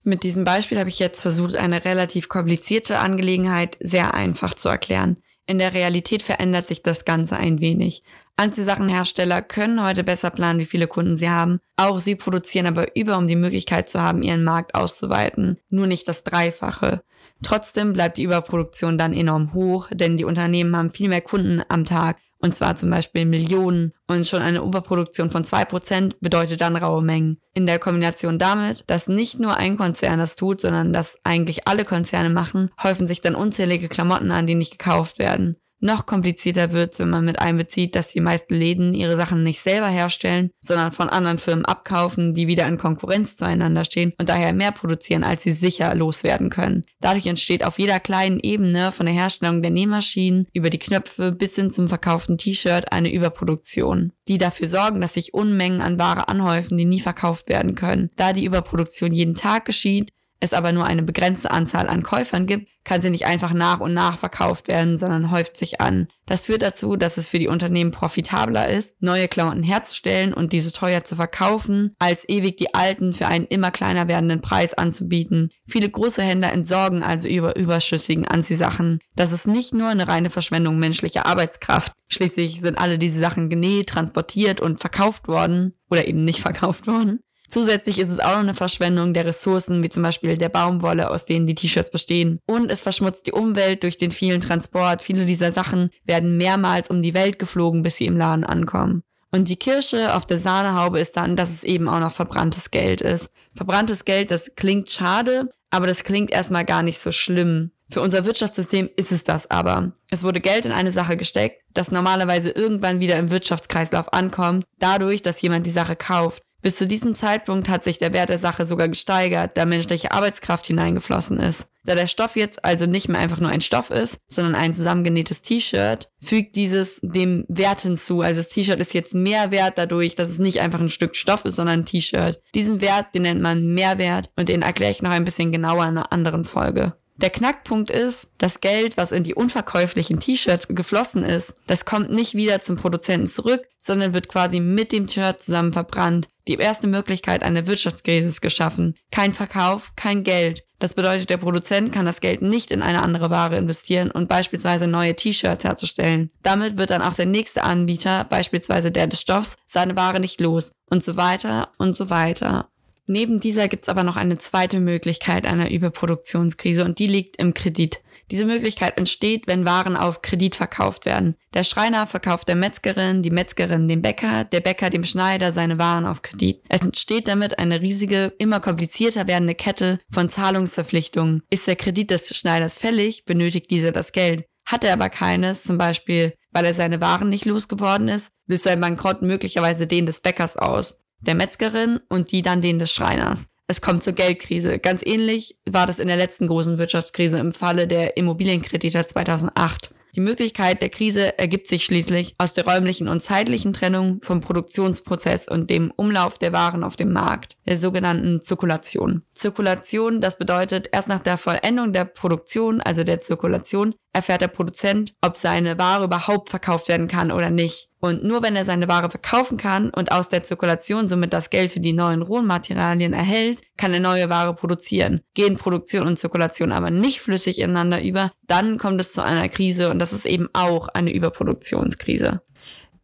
Mit 0.02 0.24
diesem 0.24 0.44
Beispiel 0.44 0.78
habe 0.78 0.88
ich 0.88 0.98
jetzt 0.98 1.22
versucht, 1.22 1.54
eine 1.54 1.84
relativ 1.84 2.28
komplizierte 2.28 2.98
Angelegenheit 2.98 3.76
sehr 3.80 4.14
einfach 4.14 4.54
zu 4.54 4.68
erklären. 4.68 5.18
In 5.46 5.58
der 5.58 5.74
Realität 5.74 6.22
verändert 6.22 6.68
sich 6.68 6.82
das 6.82 7.04
Ganze 7.04 7.36
ein 7.36 7.60
wenig. 7.60 8.02
Anziehsachenhersteller 8.36 9.42
können 9.42 9.82
heute 9.82 10.04
besser 10.04 10.30
planen, 10.30 10.60
wie 10.60 10.64
viele 10.64 10.86
Kunden 10.86 11.16
sie 11.16 11.28
haben. 11.28 11.58
Auch 11.76 12.00
sie 12.00 12.14
produzieren 12.14 12.66
aber 12.66 12.96
über, 12.96 13.18
um 13.18 13.26
die 13.26 13.36
Möglichkeit 13.36 13.88
zu 13.88 14.00
haben, 14.00 14.22
ihren 14.22 14.44
Markt 14.44 14.74
auszuweiten. 14.74 15.58
Nur 15.68 15.86
nicht 15.86 16.08
das 16.08 16.24
Dreifache. 16.24 17.02
Trotzdem 17.42 17.92
bleibt 17.92 18.18
die 18.18 18.22
Überproduktion 18.22 18.98
dann 18.98 19.12
enorm 19.12 19.52
hoch, 19.52 19.88
denn 19.90 20.16
die 20.16 20.24
Unternehmen 20.24 20.76
haben 20.76 20.90
viel 20.90 21.08
mehr 21.08 21.20
Kunden 21.20 21.62
am 21.68 21.84
Tag 21.84 22.18
und 22.42 22.54
zwar 22.54 22.76
zum 22.76 22.90
Beispiel 22.90 23.24
Millionen. 23.24 23.92
Und 24.08 24.26
schon 24.26 24.42
eine 24.42 24.58
Überproduktion 24.58 25.30
von 25.30 25.44
zwei 25.44 25.64
Prozent 25.64 26.20
bedeutet 26.20 26.60
dann 26.60 26.76
raue 26.76 27.02
Mengen. 27.02 27.38
In 27.54 27.66
der 27.66 27.78
Kombination 27.78 28.38
damit, 28.38 28.84
dass 28.88 29.08
nicht 29.08 29.38
nur 29.38 29.56
ein 29.56 29.78
Konzern 29.78 30.18
das 30.18 30.36
tut, 30.36 30.60
sondern 30.60 30.92
dass 30.92 31.18
eigentlich 31.24 31.68
alle 31.68 31.84
Konzerne 31.84 32.30
machen, 32.30 32.70
häufen 32.82 33.06
sich 33.06 33.20
dann 33.20 33.36
unzählige 33.36 33.88
Klamotten 33.88 34.32
an, 34.32 34.46
die 34.46 34.56
nicht 34.56 34.78
gekauft 34.78 35.18
werden. 35.18 35.56
Noch 35.84 36.06
komplizierter 36.06 36.72
wird's, 36.72 37.00
wenn 37.00 37.10
man 37.10 37.24
mit 37.24 37.40
einbezieht, 37.40 37.96
dass 37.96 38.12
die 38.12 38.20
meisten 38.20 38.54
Läden 38.54 38.94
ihre 38.94 39.16
Sachen 39.16 39.42
nicht 39.42 39.60
selber 39.60 39.88
herstellen, 39.88 40.50
sondern 40.60 40.92
von 40.92 41.08
anderen 41.08 41.38
Firmen 41.38 41.64
abkaufen, 41.64 42.34
die 42.34 42.46
wieder 42.46 42.68
in 42.68 42.78
Konkurrenz 42.78 43.36
zueinander 43.36 43.84
stehen 43.84 44.12
und 44.16 44.28
daher 44.28 44.52
mehr 44.52 44.70
produzieren, 44.70 45.24
als 45.24 45.42
sie 45.42 45.50
sicher 45.50 45.92
loswerden 45.96 46.50
können. 46.50 46.84
Dadurch 47.00 47.26
entsteht 47.26 47.64
auf 47.64 47.80
jeder 47.80 47.98
kleinen 47.98 48.38
Ebene 48.38 48.92
von 48.92 49.06
der 49.06 49.14
Herstellung 49.16 49.60
der 49.60 49.72
Nähmaschinen 49.72 50.46
über 50.52 50.70
die 50.70 50.78
Knöpfe 50.78 51.32
bis 51.32 51.56
hin 51.56 51.72
zum 51.72 51.88
verkauften 51.88 52.38
T-Shirt 52.38 52.92
eine 52.92 53.12
Überproduktion, 53.12 54.12
die 54.28 54.38
dafür 54.38 54.68
sorgen, 54.68 55.00
dass 55.00 55.14
sich 55.14 55.34
Unmengen 55.34 55.80
an 55.80 55.98
Ware 55.98 56.28
anhäufen, 56.28 56.78
die 56.78 56.84
nie 56.84 57.00
verkauft 57.00 57.48
werden 57.48 57.74
können. 57.74 58.10
Da 58.14 58.32
die 58.32 58.44
Überproduktion 58.44 59.12
jeden 59.12 59.34
Tag 59.34 59.64
geschieht, 59.64 60.12
es 60.42 60.52
aber 60.52 60.72
nur 60.72 60.84
eine 60.84 61.04
begrenzte 61.04 61.52
Anzahl 61.52 61.88
an 61.88 62.02
Käufern 62.02 62.46
gibt, 62.46 62.68
kann 62.82 63.00
sie 63.00 63.10
nicht 63.10 63.26
einfach 63.26 63.52
nach 63.52 63.78
und 63.78 63.94
nach 63.94 64.18
verkauft 64.18 64.66
werden, 64.66 64.98
sondern 64.98 65.30
häuft 65.30 65.56
sich 65.56 65.80
an. 65.80 66.08
Das 66.26 66.46
führt 66.46 66.62
dazu, 66.62 66.96
dass 66.96 67.16
es 67.16 67.28
für 67.28 67.38
die 67.38 67.46
Unternehmen 67.46 67.92
profitabler 67.92 68.68
ist, 68.68 69.00
neue 69.00 69.28
Klamotten 69.28 69.62
herzustellen 69.62 70.34
und 70.34 70.52
diese 70.52 70.72
teuer 70.72 71.04
zu 71.04 71.14
verkaufen, 71.14 71.94
als 72.00 72.28
ewig 72.28 72.56
die 72.56 72.74
alten 72.74 73.12
für 73.12 73.28
einen 73.28 73.46
immer 73.46 73.70
kleiner 73.70 74.08
werdenden 74.08 74.40
Preis 74.40 74.74
anzubieten. 74.74 75.52
Viele 75.68 75.88
große 75.88 76.22
Händler 76.22 76.52
entsorgen 76.52 77.04
also 77.04 77.28
über 77.28 77.54
überschüssigen 77.54 78.26
Anziehsachen. 78.26 78.98
Das 79.14 79.30
ist 79.30 79.46
nicht 79.46 79.72
nur 79.72 79.90
eine 79.90 80.08
reine 80.08 80.30
Verschwendung 80.30 80.76
menschlicher 80.76 81.24
Arbeitskraft. 81.24 81.92
Schließlich 82.08 82.60
sind 82.60 82.78
alle 82.78 82.98
diese 82.98 83.20
Sachen 83.20 83.48
genäht, 83.48 83.90
transportiert 83.90 84.60
und 84.60 84.80
verkauft 84.80 85.28
worden 85.28 85.74
oder 85.88 86.08
eben 86.08 86.24
nicht 86.24 86.40
verkauft 86.40 86.88
worden. 86.88 87.20
Zusätzlich 87.52 87.98
ist 87.98 88.08
es 88.08 88.18
auch 88.18 88.30
noch 88.30 88.38
eine 88.38 88.54
Verschwendung 88.54 89.12
der 89.12 89.26
Ressourcen, 89.26 89.82
wie 89.82 89.90
zum 89.90 90.02
Beispiel 90.02 90.38
der 90.38 90.48
Baumwolle, 90.48 91.10
aus 91.10 91.26
denen 91.26 91.46
die 91.46 91.54
T-Shirts 91.54 91.90
bestehen. 91.90 92.38
Und 92.46 92.72
es 92.72 92.80
verschmutzt 92.80 93.26
die 93.26 93.32
Umwelt 93.32 93.82
durch 93.82 93.98
den 93.98 94.10
vielen 94.10 94.40
Transport. 94.40 95.02
Viele 95.02 95.26
dieser 95.26 95.52
Sachen 95.52 95.90
werden 96.06 96.38
mehrmals 96.38 96.88
um 96.88 97.02
die 97.02 97.12
Welt 97.12 97.38
geflogen, 97.38 97.82
bis 97.82 97.98
sie 97.98 98.06
im 98.06 98.16
Laden 98.16 98.44
ankommen. 98.44 99.02
Und 99.32 99.50
die 99.50 99.56
Kirsche 99.56 100.14
auf 100.14 100.24
der 100.24 100.38
Sahnehaube 100.38 100.98
ist 100.98 101.18
dann, 101.18 101.36
dass 101.36 101.50
es 101.50 101.62
eben 101.62 101.90
auch 101.90 102.00
noch 102.00 102.12
verbranntes 102.12 102.70
Geld 102.70 103.02
ist. 103.02 103.28
Verbranntes 103.54 104.06
Geld, 104.06 104.30
das 104.30 104.54
klingt 104.56 104.88
schade, 104.88 105.50
aber 105.68 105.86
das 105.86 106.04
klingt 106.04 106.30
erstmal 106.30 106.64
gar 106.64 106.82
nicht 106.82 107.00
so 107.00 107.12
schlimm. 107.12 107.70
Für 107.90 108.00
unser 108.00 108.24
Wirtschaftssystem 108.24 108.88
ist 108.96 109.12
es 109.12 109.24
das 109.24 109.50
aber. 109.50 109.92
Es 110.10 110.24
wurde 110.24 110.40
Geld 110.40 110.64
in 110.64 110.72
eine 110.72 110.90
Sache 110.90 111.18
gesteckt, 111.18 111.60
das 111.74 111.90
normalerweise 111.90 112.48
irgendwann 112.48 113.00
wieder 113.00 113.18
im 113.18 113.30
Wirtschaftskreislauf 113.30 114.10
ankommt, 114.14 114.64
dadurch, 114.78 115.20
dass 115.20 115.42
jemand 115.42 115.66
die 115.66 115.70
Sache 115.70 115.96
kauft. 115.96 116.42
Bis 116.62 116.76
zu 116.76 116.86
diesem 116.86 117.16
Zeitpunkt 117.16 117.68
hat 117.68 117.82
sich 117.82 117.98
der 117.98 118.12
Wert 118.12 118.28
der 118.28 118.38
Sache 118.38 118.66
sogar 118.66 118.88
gesteigert, 118.88 119.56
da 119.56 119.64
menschliche 119.64 120.12
Arbeitskraft 120.12 120.68
hineingeflossen 120.68 121.40
ist. 121.40 121.66
Da 121.84 121.96
der 121.96 122.06
Stoff 122.06 122.36
jetzt 122.36 122.64
also 122.64 122.86
nicht 122.86 123.08
mehr 123.08 123.20
einfach 123.20 123.40
nur 123.40 123.50
ein 123.50 123.60
Stoff 123.60 123.90
ist, 123.90 124.18
sondern 124.28 124.54
ein 124.54 124.72
zusammengenähtes 124.72 125.42
T-Shirt, 125.42 126.08
fügt 126.22 126.54
dieses 126.54 127.00
dem 127.02 127.44
Wert 127.48 127.80
hinzu. 127.80 128.20
Also 128.20 128.40
das 128.40 128.50
T-Shirt 128.50 128.78
ist 128.78 128.94
jetzt 128.94 129.14
mehr 129.14 129.50
wert 129.50 129.78
dadurch, 129.78 130.14
dass 130.14 130.28
es 130.28 130.38
nicht 130.38 130.60
einfach 130.60 130.80
ein 130.80 130.88
Stück 130.88 131.16
Stoff 131.16 131.44
ist, 131.44 131.56
sondern 131.56 131.80
ein 131.80 131.86
T-Shirt. 131.86 132.40
Diesen 132.54 132.80
Wert, 132.80 133.14
den 133.14 133.22
nennt 133.22 133.42
man 133.42 133.74
Mehrwert 133.74 134.30
und 134.36 134.48
den 134.48 134.62
erkläre 134.62 134.92
ich 134.92 135.02
noch 135.02 135.10
ein 135.10 135.24
bisschen 135.24 135.50
genauer 135.50 135.82
in 135.86 135.98
einer 135.98 136.12
anderen 136.12 136.44
Folge. 136.44 136.94
Der 137.16 137.30
Knackpunkt 137.30 137.90
ist, 137.90 138.28
das 138.38 138.60
Geld, 138.60 138.96
was 138.96 139.12
in 139.12 139.22
die 139.22 139.34
unverkäuflichen 139.34 140.18
T-Shirts 140.18 140.68
geflossen 140.68 141.24
ist, 141.24 141.54
das 141.66 141.84
kommt 141.84 142.10
nicht 142.10 142.34
wieder 142.34 142.62
zum 142.62 142.76
Produzenten 142.76 143.28
zurück, 143.28 143.68
sondern 143.78 144.14
wird 144.14 144.28
quasi 144.28 144.60
mit 144.60 144.92
dem 144.92 145.08
Shirt 145.08 145.42
zusammen 145.42 145.72
verbrannt. 145.72 146.28
Die 146.48 146.54
erste 146.54 146.88
Möglichkeit 146.88 147.42
einer 147.42 147.66
Wirtschaftskrise 147.66 148.28
ist 148.28 148.40
geschaffen. 148.40 148.96
Kein 149.12 149.32
Verkauf, 149.32 149.92
kein 149.94 150.24
Geld. 150.24 150.64
Das 150.80 150.94
bedeutet, 150.94 151.30
der 151.30 151.36
Produzent 151.36 151.92
kann 151.92 152.06
das 152.06 152.20
Geld 152.20 152.42
nicht 152.42 152.72
in 152.72 152.82
eine 152.82 153.02
andere 153.02 153.30
Ware 153.30 153.56
investieren 153.56 154.10
und 154.10 154.28
beispielsweise 154.28 154.88
neue 154.88 155.14
T-Shirts 155.14 155.62
herzustellen. 155.62 156.30
Damit 156.42 156.76
wird 156.76 156.90
dann 156.90 157.02
auch 157.02 157.14
der 157.14 157.26
nächste 157.26 157.62
Anbieter, 157.62 158.24
beispielsweise 158.24 158.90
der 158.90 159.06
des 159.06 159.20
Stoffs, 159.20 159.56
seine 159.66 159.94
Ware 159.94 160.18
nicht 160.18 160.40
los 160.40 160.72
und 160.90 161.04
so 161.04 161.16
weiter 161.16 161.68
und 161.78 161.94
so 161.94 162.10
weiter. 162.10 162.68
Neben 163.06 163.38
dieser 163.38 163.68
gibt's 163.68 163.88
aber 163.88 164.02
noch 164.02 164.16
eine 164.16 164.38
zweite 164.38 164.80
Möglichkeit 164.80 165.46
einer 165.46 165.70
Überproduktionskrise 165.70 166.84
und 166.84 166.98
die 166.98 167.06
liegt 167.06 167.36
im 167.36 167.54
Kredit. 167.54 168.00
Diese 168.32 168.46
Möglichkeit 168.46 168.96
entsteht, 168.96 169.46
wenn 169.46 169.66
Waren 169.66 169.94
auf 169.94 170.22
Kredit 170.22 170.54
verkauft 170.54 171.04
werden. 171.04 171.36
Der 171.52 171.64
Schreiner 171.64 172.06
verkauft 172.06 172.48
der 172.48 172.54
Metzgerin, 172.54 173.22
die 173.22 173.30
Metzgerin 173.30 173.88
dem 173.88 174.00
Bäcker, 174.00 174.44
der 174.44 174.60
Bäcker 174.60 174.88
dem 174.88 175.04
Schneider 175.04 175.52
seine 175.52 175.78
Waren 175.78 176.06
auf 176.06 176.22
Kredit. 176.22 176.62
Es 176.70 176.80
entsteht 176.80 177.28
damit 177.28 177.58
eine 177.58 177.82
riesige, 177.82 178.32
immer 178.38 178.60
komplizierter 178.60 179.26
werdende 179.26 179.54
Kette 179.54 179.98
von 180.10 180.30
Zahlungsverpflichtungen. 180.30 181.42
Ist 181.50 181.66
der 181.66 181.76
Kredit 181.76 182.10
des 182.10 182.34
Schneiders 182.34 182.78
fällig, 182.78 183.26
benötigt 183.26 183.70
dieser 183.70 183.92
das 183.92 184.12
Geld. 184.12 184.46
Hat 184.64 184.82
er 184.82 184.94
aber 184.94 185.10
keines, 185.10 185.64
zum 185.64 185.76
Beispiel 185.76 186.32
weil 186.52 186.64
er 186.64 186.74
seine 186.74 187.02
Waren 187.02 187.28
nicht 187.28 187.44
losgeworden 187.44 188.08
ist, 188.08 188.30
löst 188.46 188.64
sein 188.64 188.80
Bankrott 188.80 189.20
möglicherweise 189.20 189.86
den 189.86 190.06
des 190.06 190.20
Bäckers 190.20 190.56
aus, 190.56 191.02
der 191.20 191.34
Metzgerin 191.34 192.00
und 192.08 192.32
die 192.32 192.40
dann 192.40 192.62
den 192.62 192.78
des 192.78 192.92
Schreiners 192.92 193.46
es 193.72 193.80
kommt 193.80 194.04
zur 194.04 194.12
Geldkrise. 194.12 194.78
Ganz 194.78 195.00
ähnlich 195.02 195.56
war 195.64 195.86
das 195.86 195.98
in 195.98 196.08
der 196.08 196.18
letzten 196.18 196.46
großen 196.46 196.76
Wirtschaftskrise 196.76 197.38
im 197.38 197.52
Falle 197.52 197.88
der 197.88 198.18
Immobilienkredite 198.18 199.06
2008. 199.06 199.94
Die 200.14 200.20
Möglichkeit 200.20 200.82
der 200.82 200.90
Krise 200.90 201.38
ergibt 201.38 201.66
sich 201.66 201.86
schließlich 201.86 202.34
aus 202.36 202.52
der 202.52 202.66
räumlichen 202.66 203.08
und 203.08 203.22
zeitlichen 203.22 203.72
Trennung 203.72 204.20
vom 204.22 204.42
Produktionsprozess 204.42 205.48
und 205.48 205.70
dem 205.70 205.90
Umlauf 205.90 206.36
der 206.36 206.52
Waren 206.52 206.84
auf 206.84 206.96
dem 206.96 207.14
Markt, 207.14 207.56
der 207.66 207.78
sogenannten 207.78 208.42
Zirkulation. 208.42 209.22
Zirkulation, 209.32 210.20
das 210.20 210.36
bedeutet, 210.36 210.90
erst 210.92 211.08
nach 211.08 211.20
der 211.20 211.38
Vollendung 211.38 211.94
der 211.94 212.04
Produktion, 212.04 212.82
also 212.82 213.04
der 213.04 213.22
Zirkulation, 213.22 213.94
erfährt 214.12 214.40
der 214.40 214.48
Produzent, 214.48 215.14
ob 215.20 215.36
seine 215.36 215.78
Ware 215.78 216.04
überhaupt 216.04 216.50
verkauft 216.50 216.88
werden 216.88 217.08
kann 217.08 217.32
oder 217.32 217.50
nicht. 217.50 217.88
Und 218.00 218.24
nur 218.24 218.42
wenn 218.42 218.56
er 218.56 218.64
seine 218.64 218.88
Ware 218.88 219.10
verkaufen 219.10 219.56
kann 219.56 219.90
und 219.90 220.12
aus 220.12 220.28
der 220.28 220.42
Zirkulation 220.42 221.08
somit 221.08 221.32
das 221.32 221.50
Geld 221.50 221.70
für 221.70 221.80
die 221.80 221.92
neuen 221.92 222.22
Rohmaterialien 222.22 223.12
erhält, 223.12 223.62
kann 223.76 223.94
er 223.94 224.00
neue 224.00 224.28
Ware 224.28 224.54
produzieren. 224.54 225.20
Gehen 225.34 225.56
Produktion 225.56 226.06
und 226.06 226.18
Zirkulation 226.18 226.72
aber 226.72 226.90
nicht 226.90 227.20
flüssig 227.20 227.58
ineinander 227.60 228.02
über, 228.02 228.32
dann 228.46 228.78
kommt 228.78 229.00
es 229.00 229.12
zu 229.12 229.22
einer 229.22 229.48
Krise 229.48 229.90
und 229.90 229.98
das 229.98 230.12
ist 230.12 230.26
eben 230.26 230.48
auch 230.52 230.88
eine 230.88 231.12
Überproduktionskrise. 231.12 232.42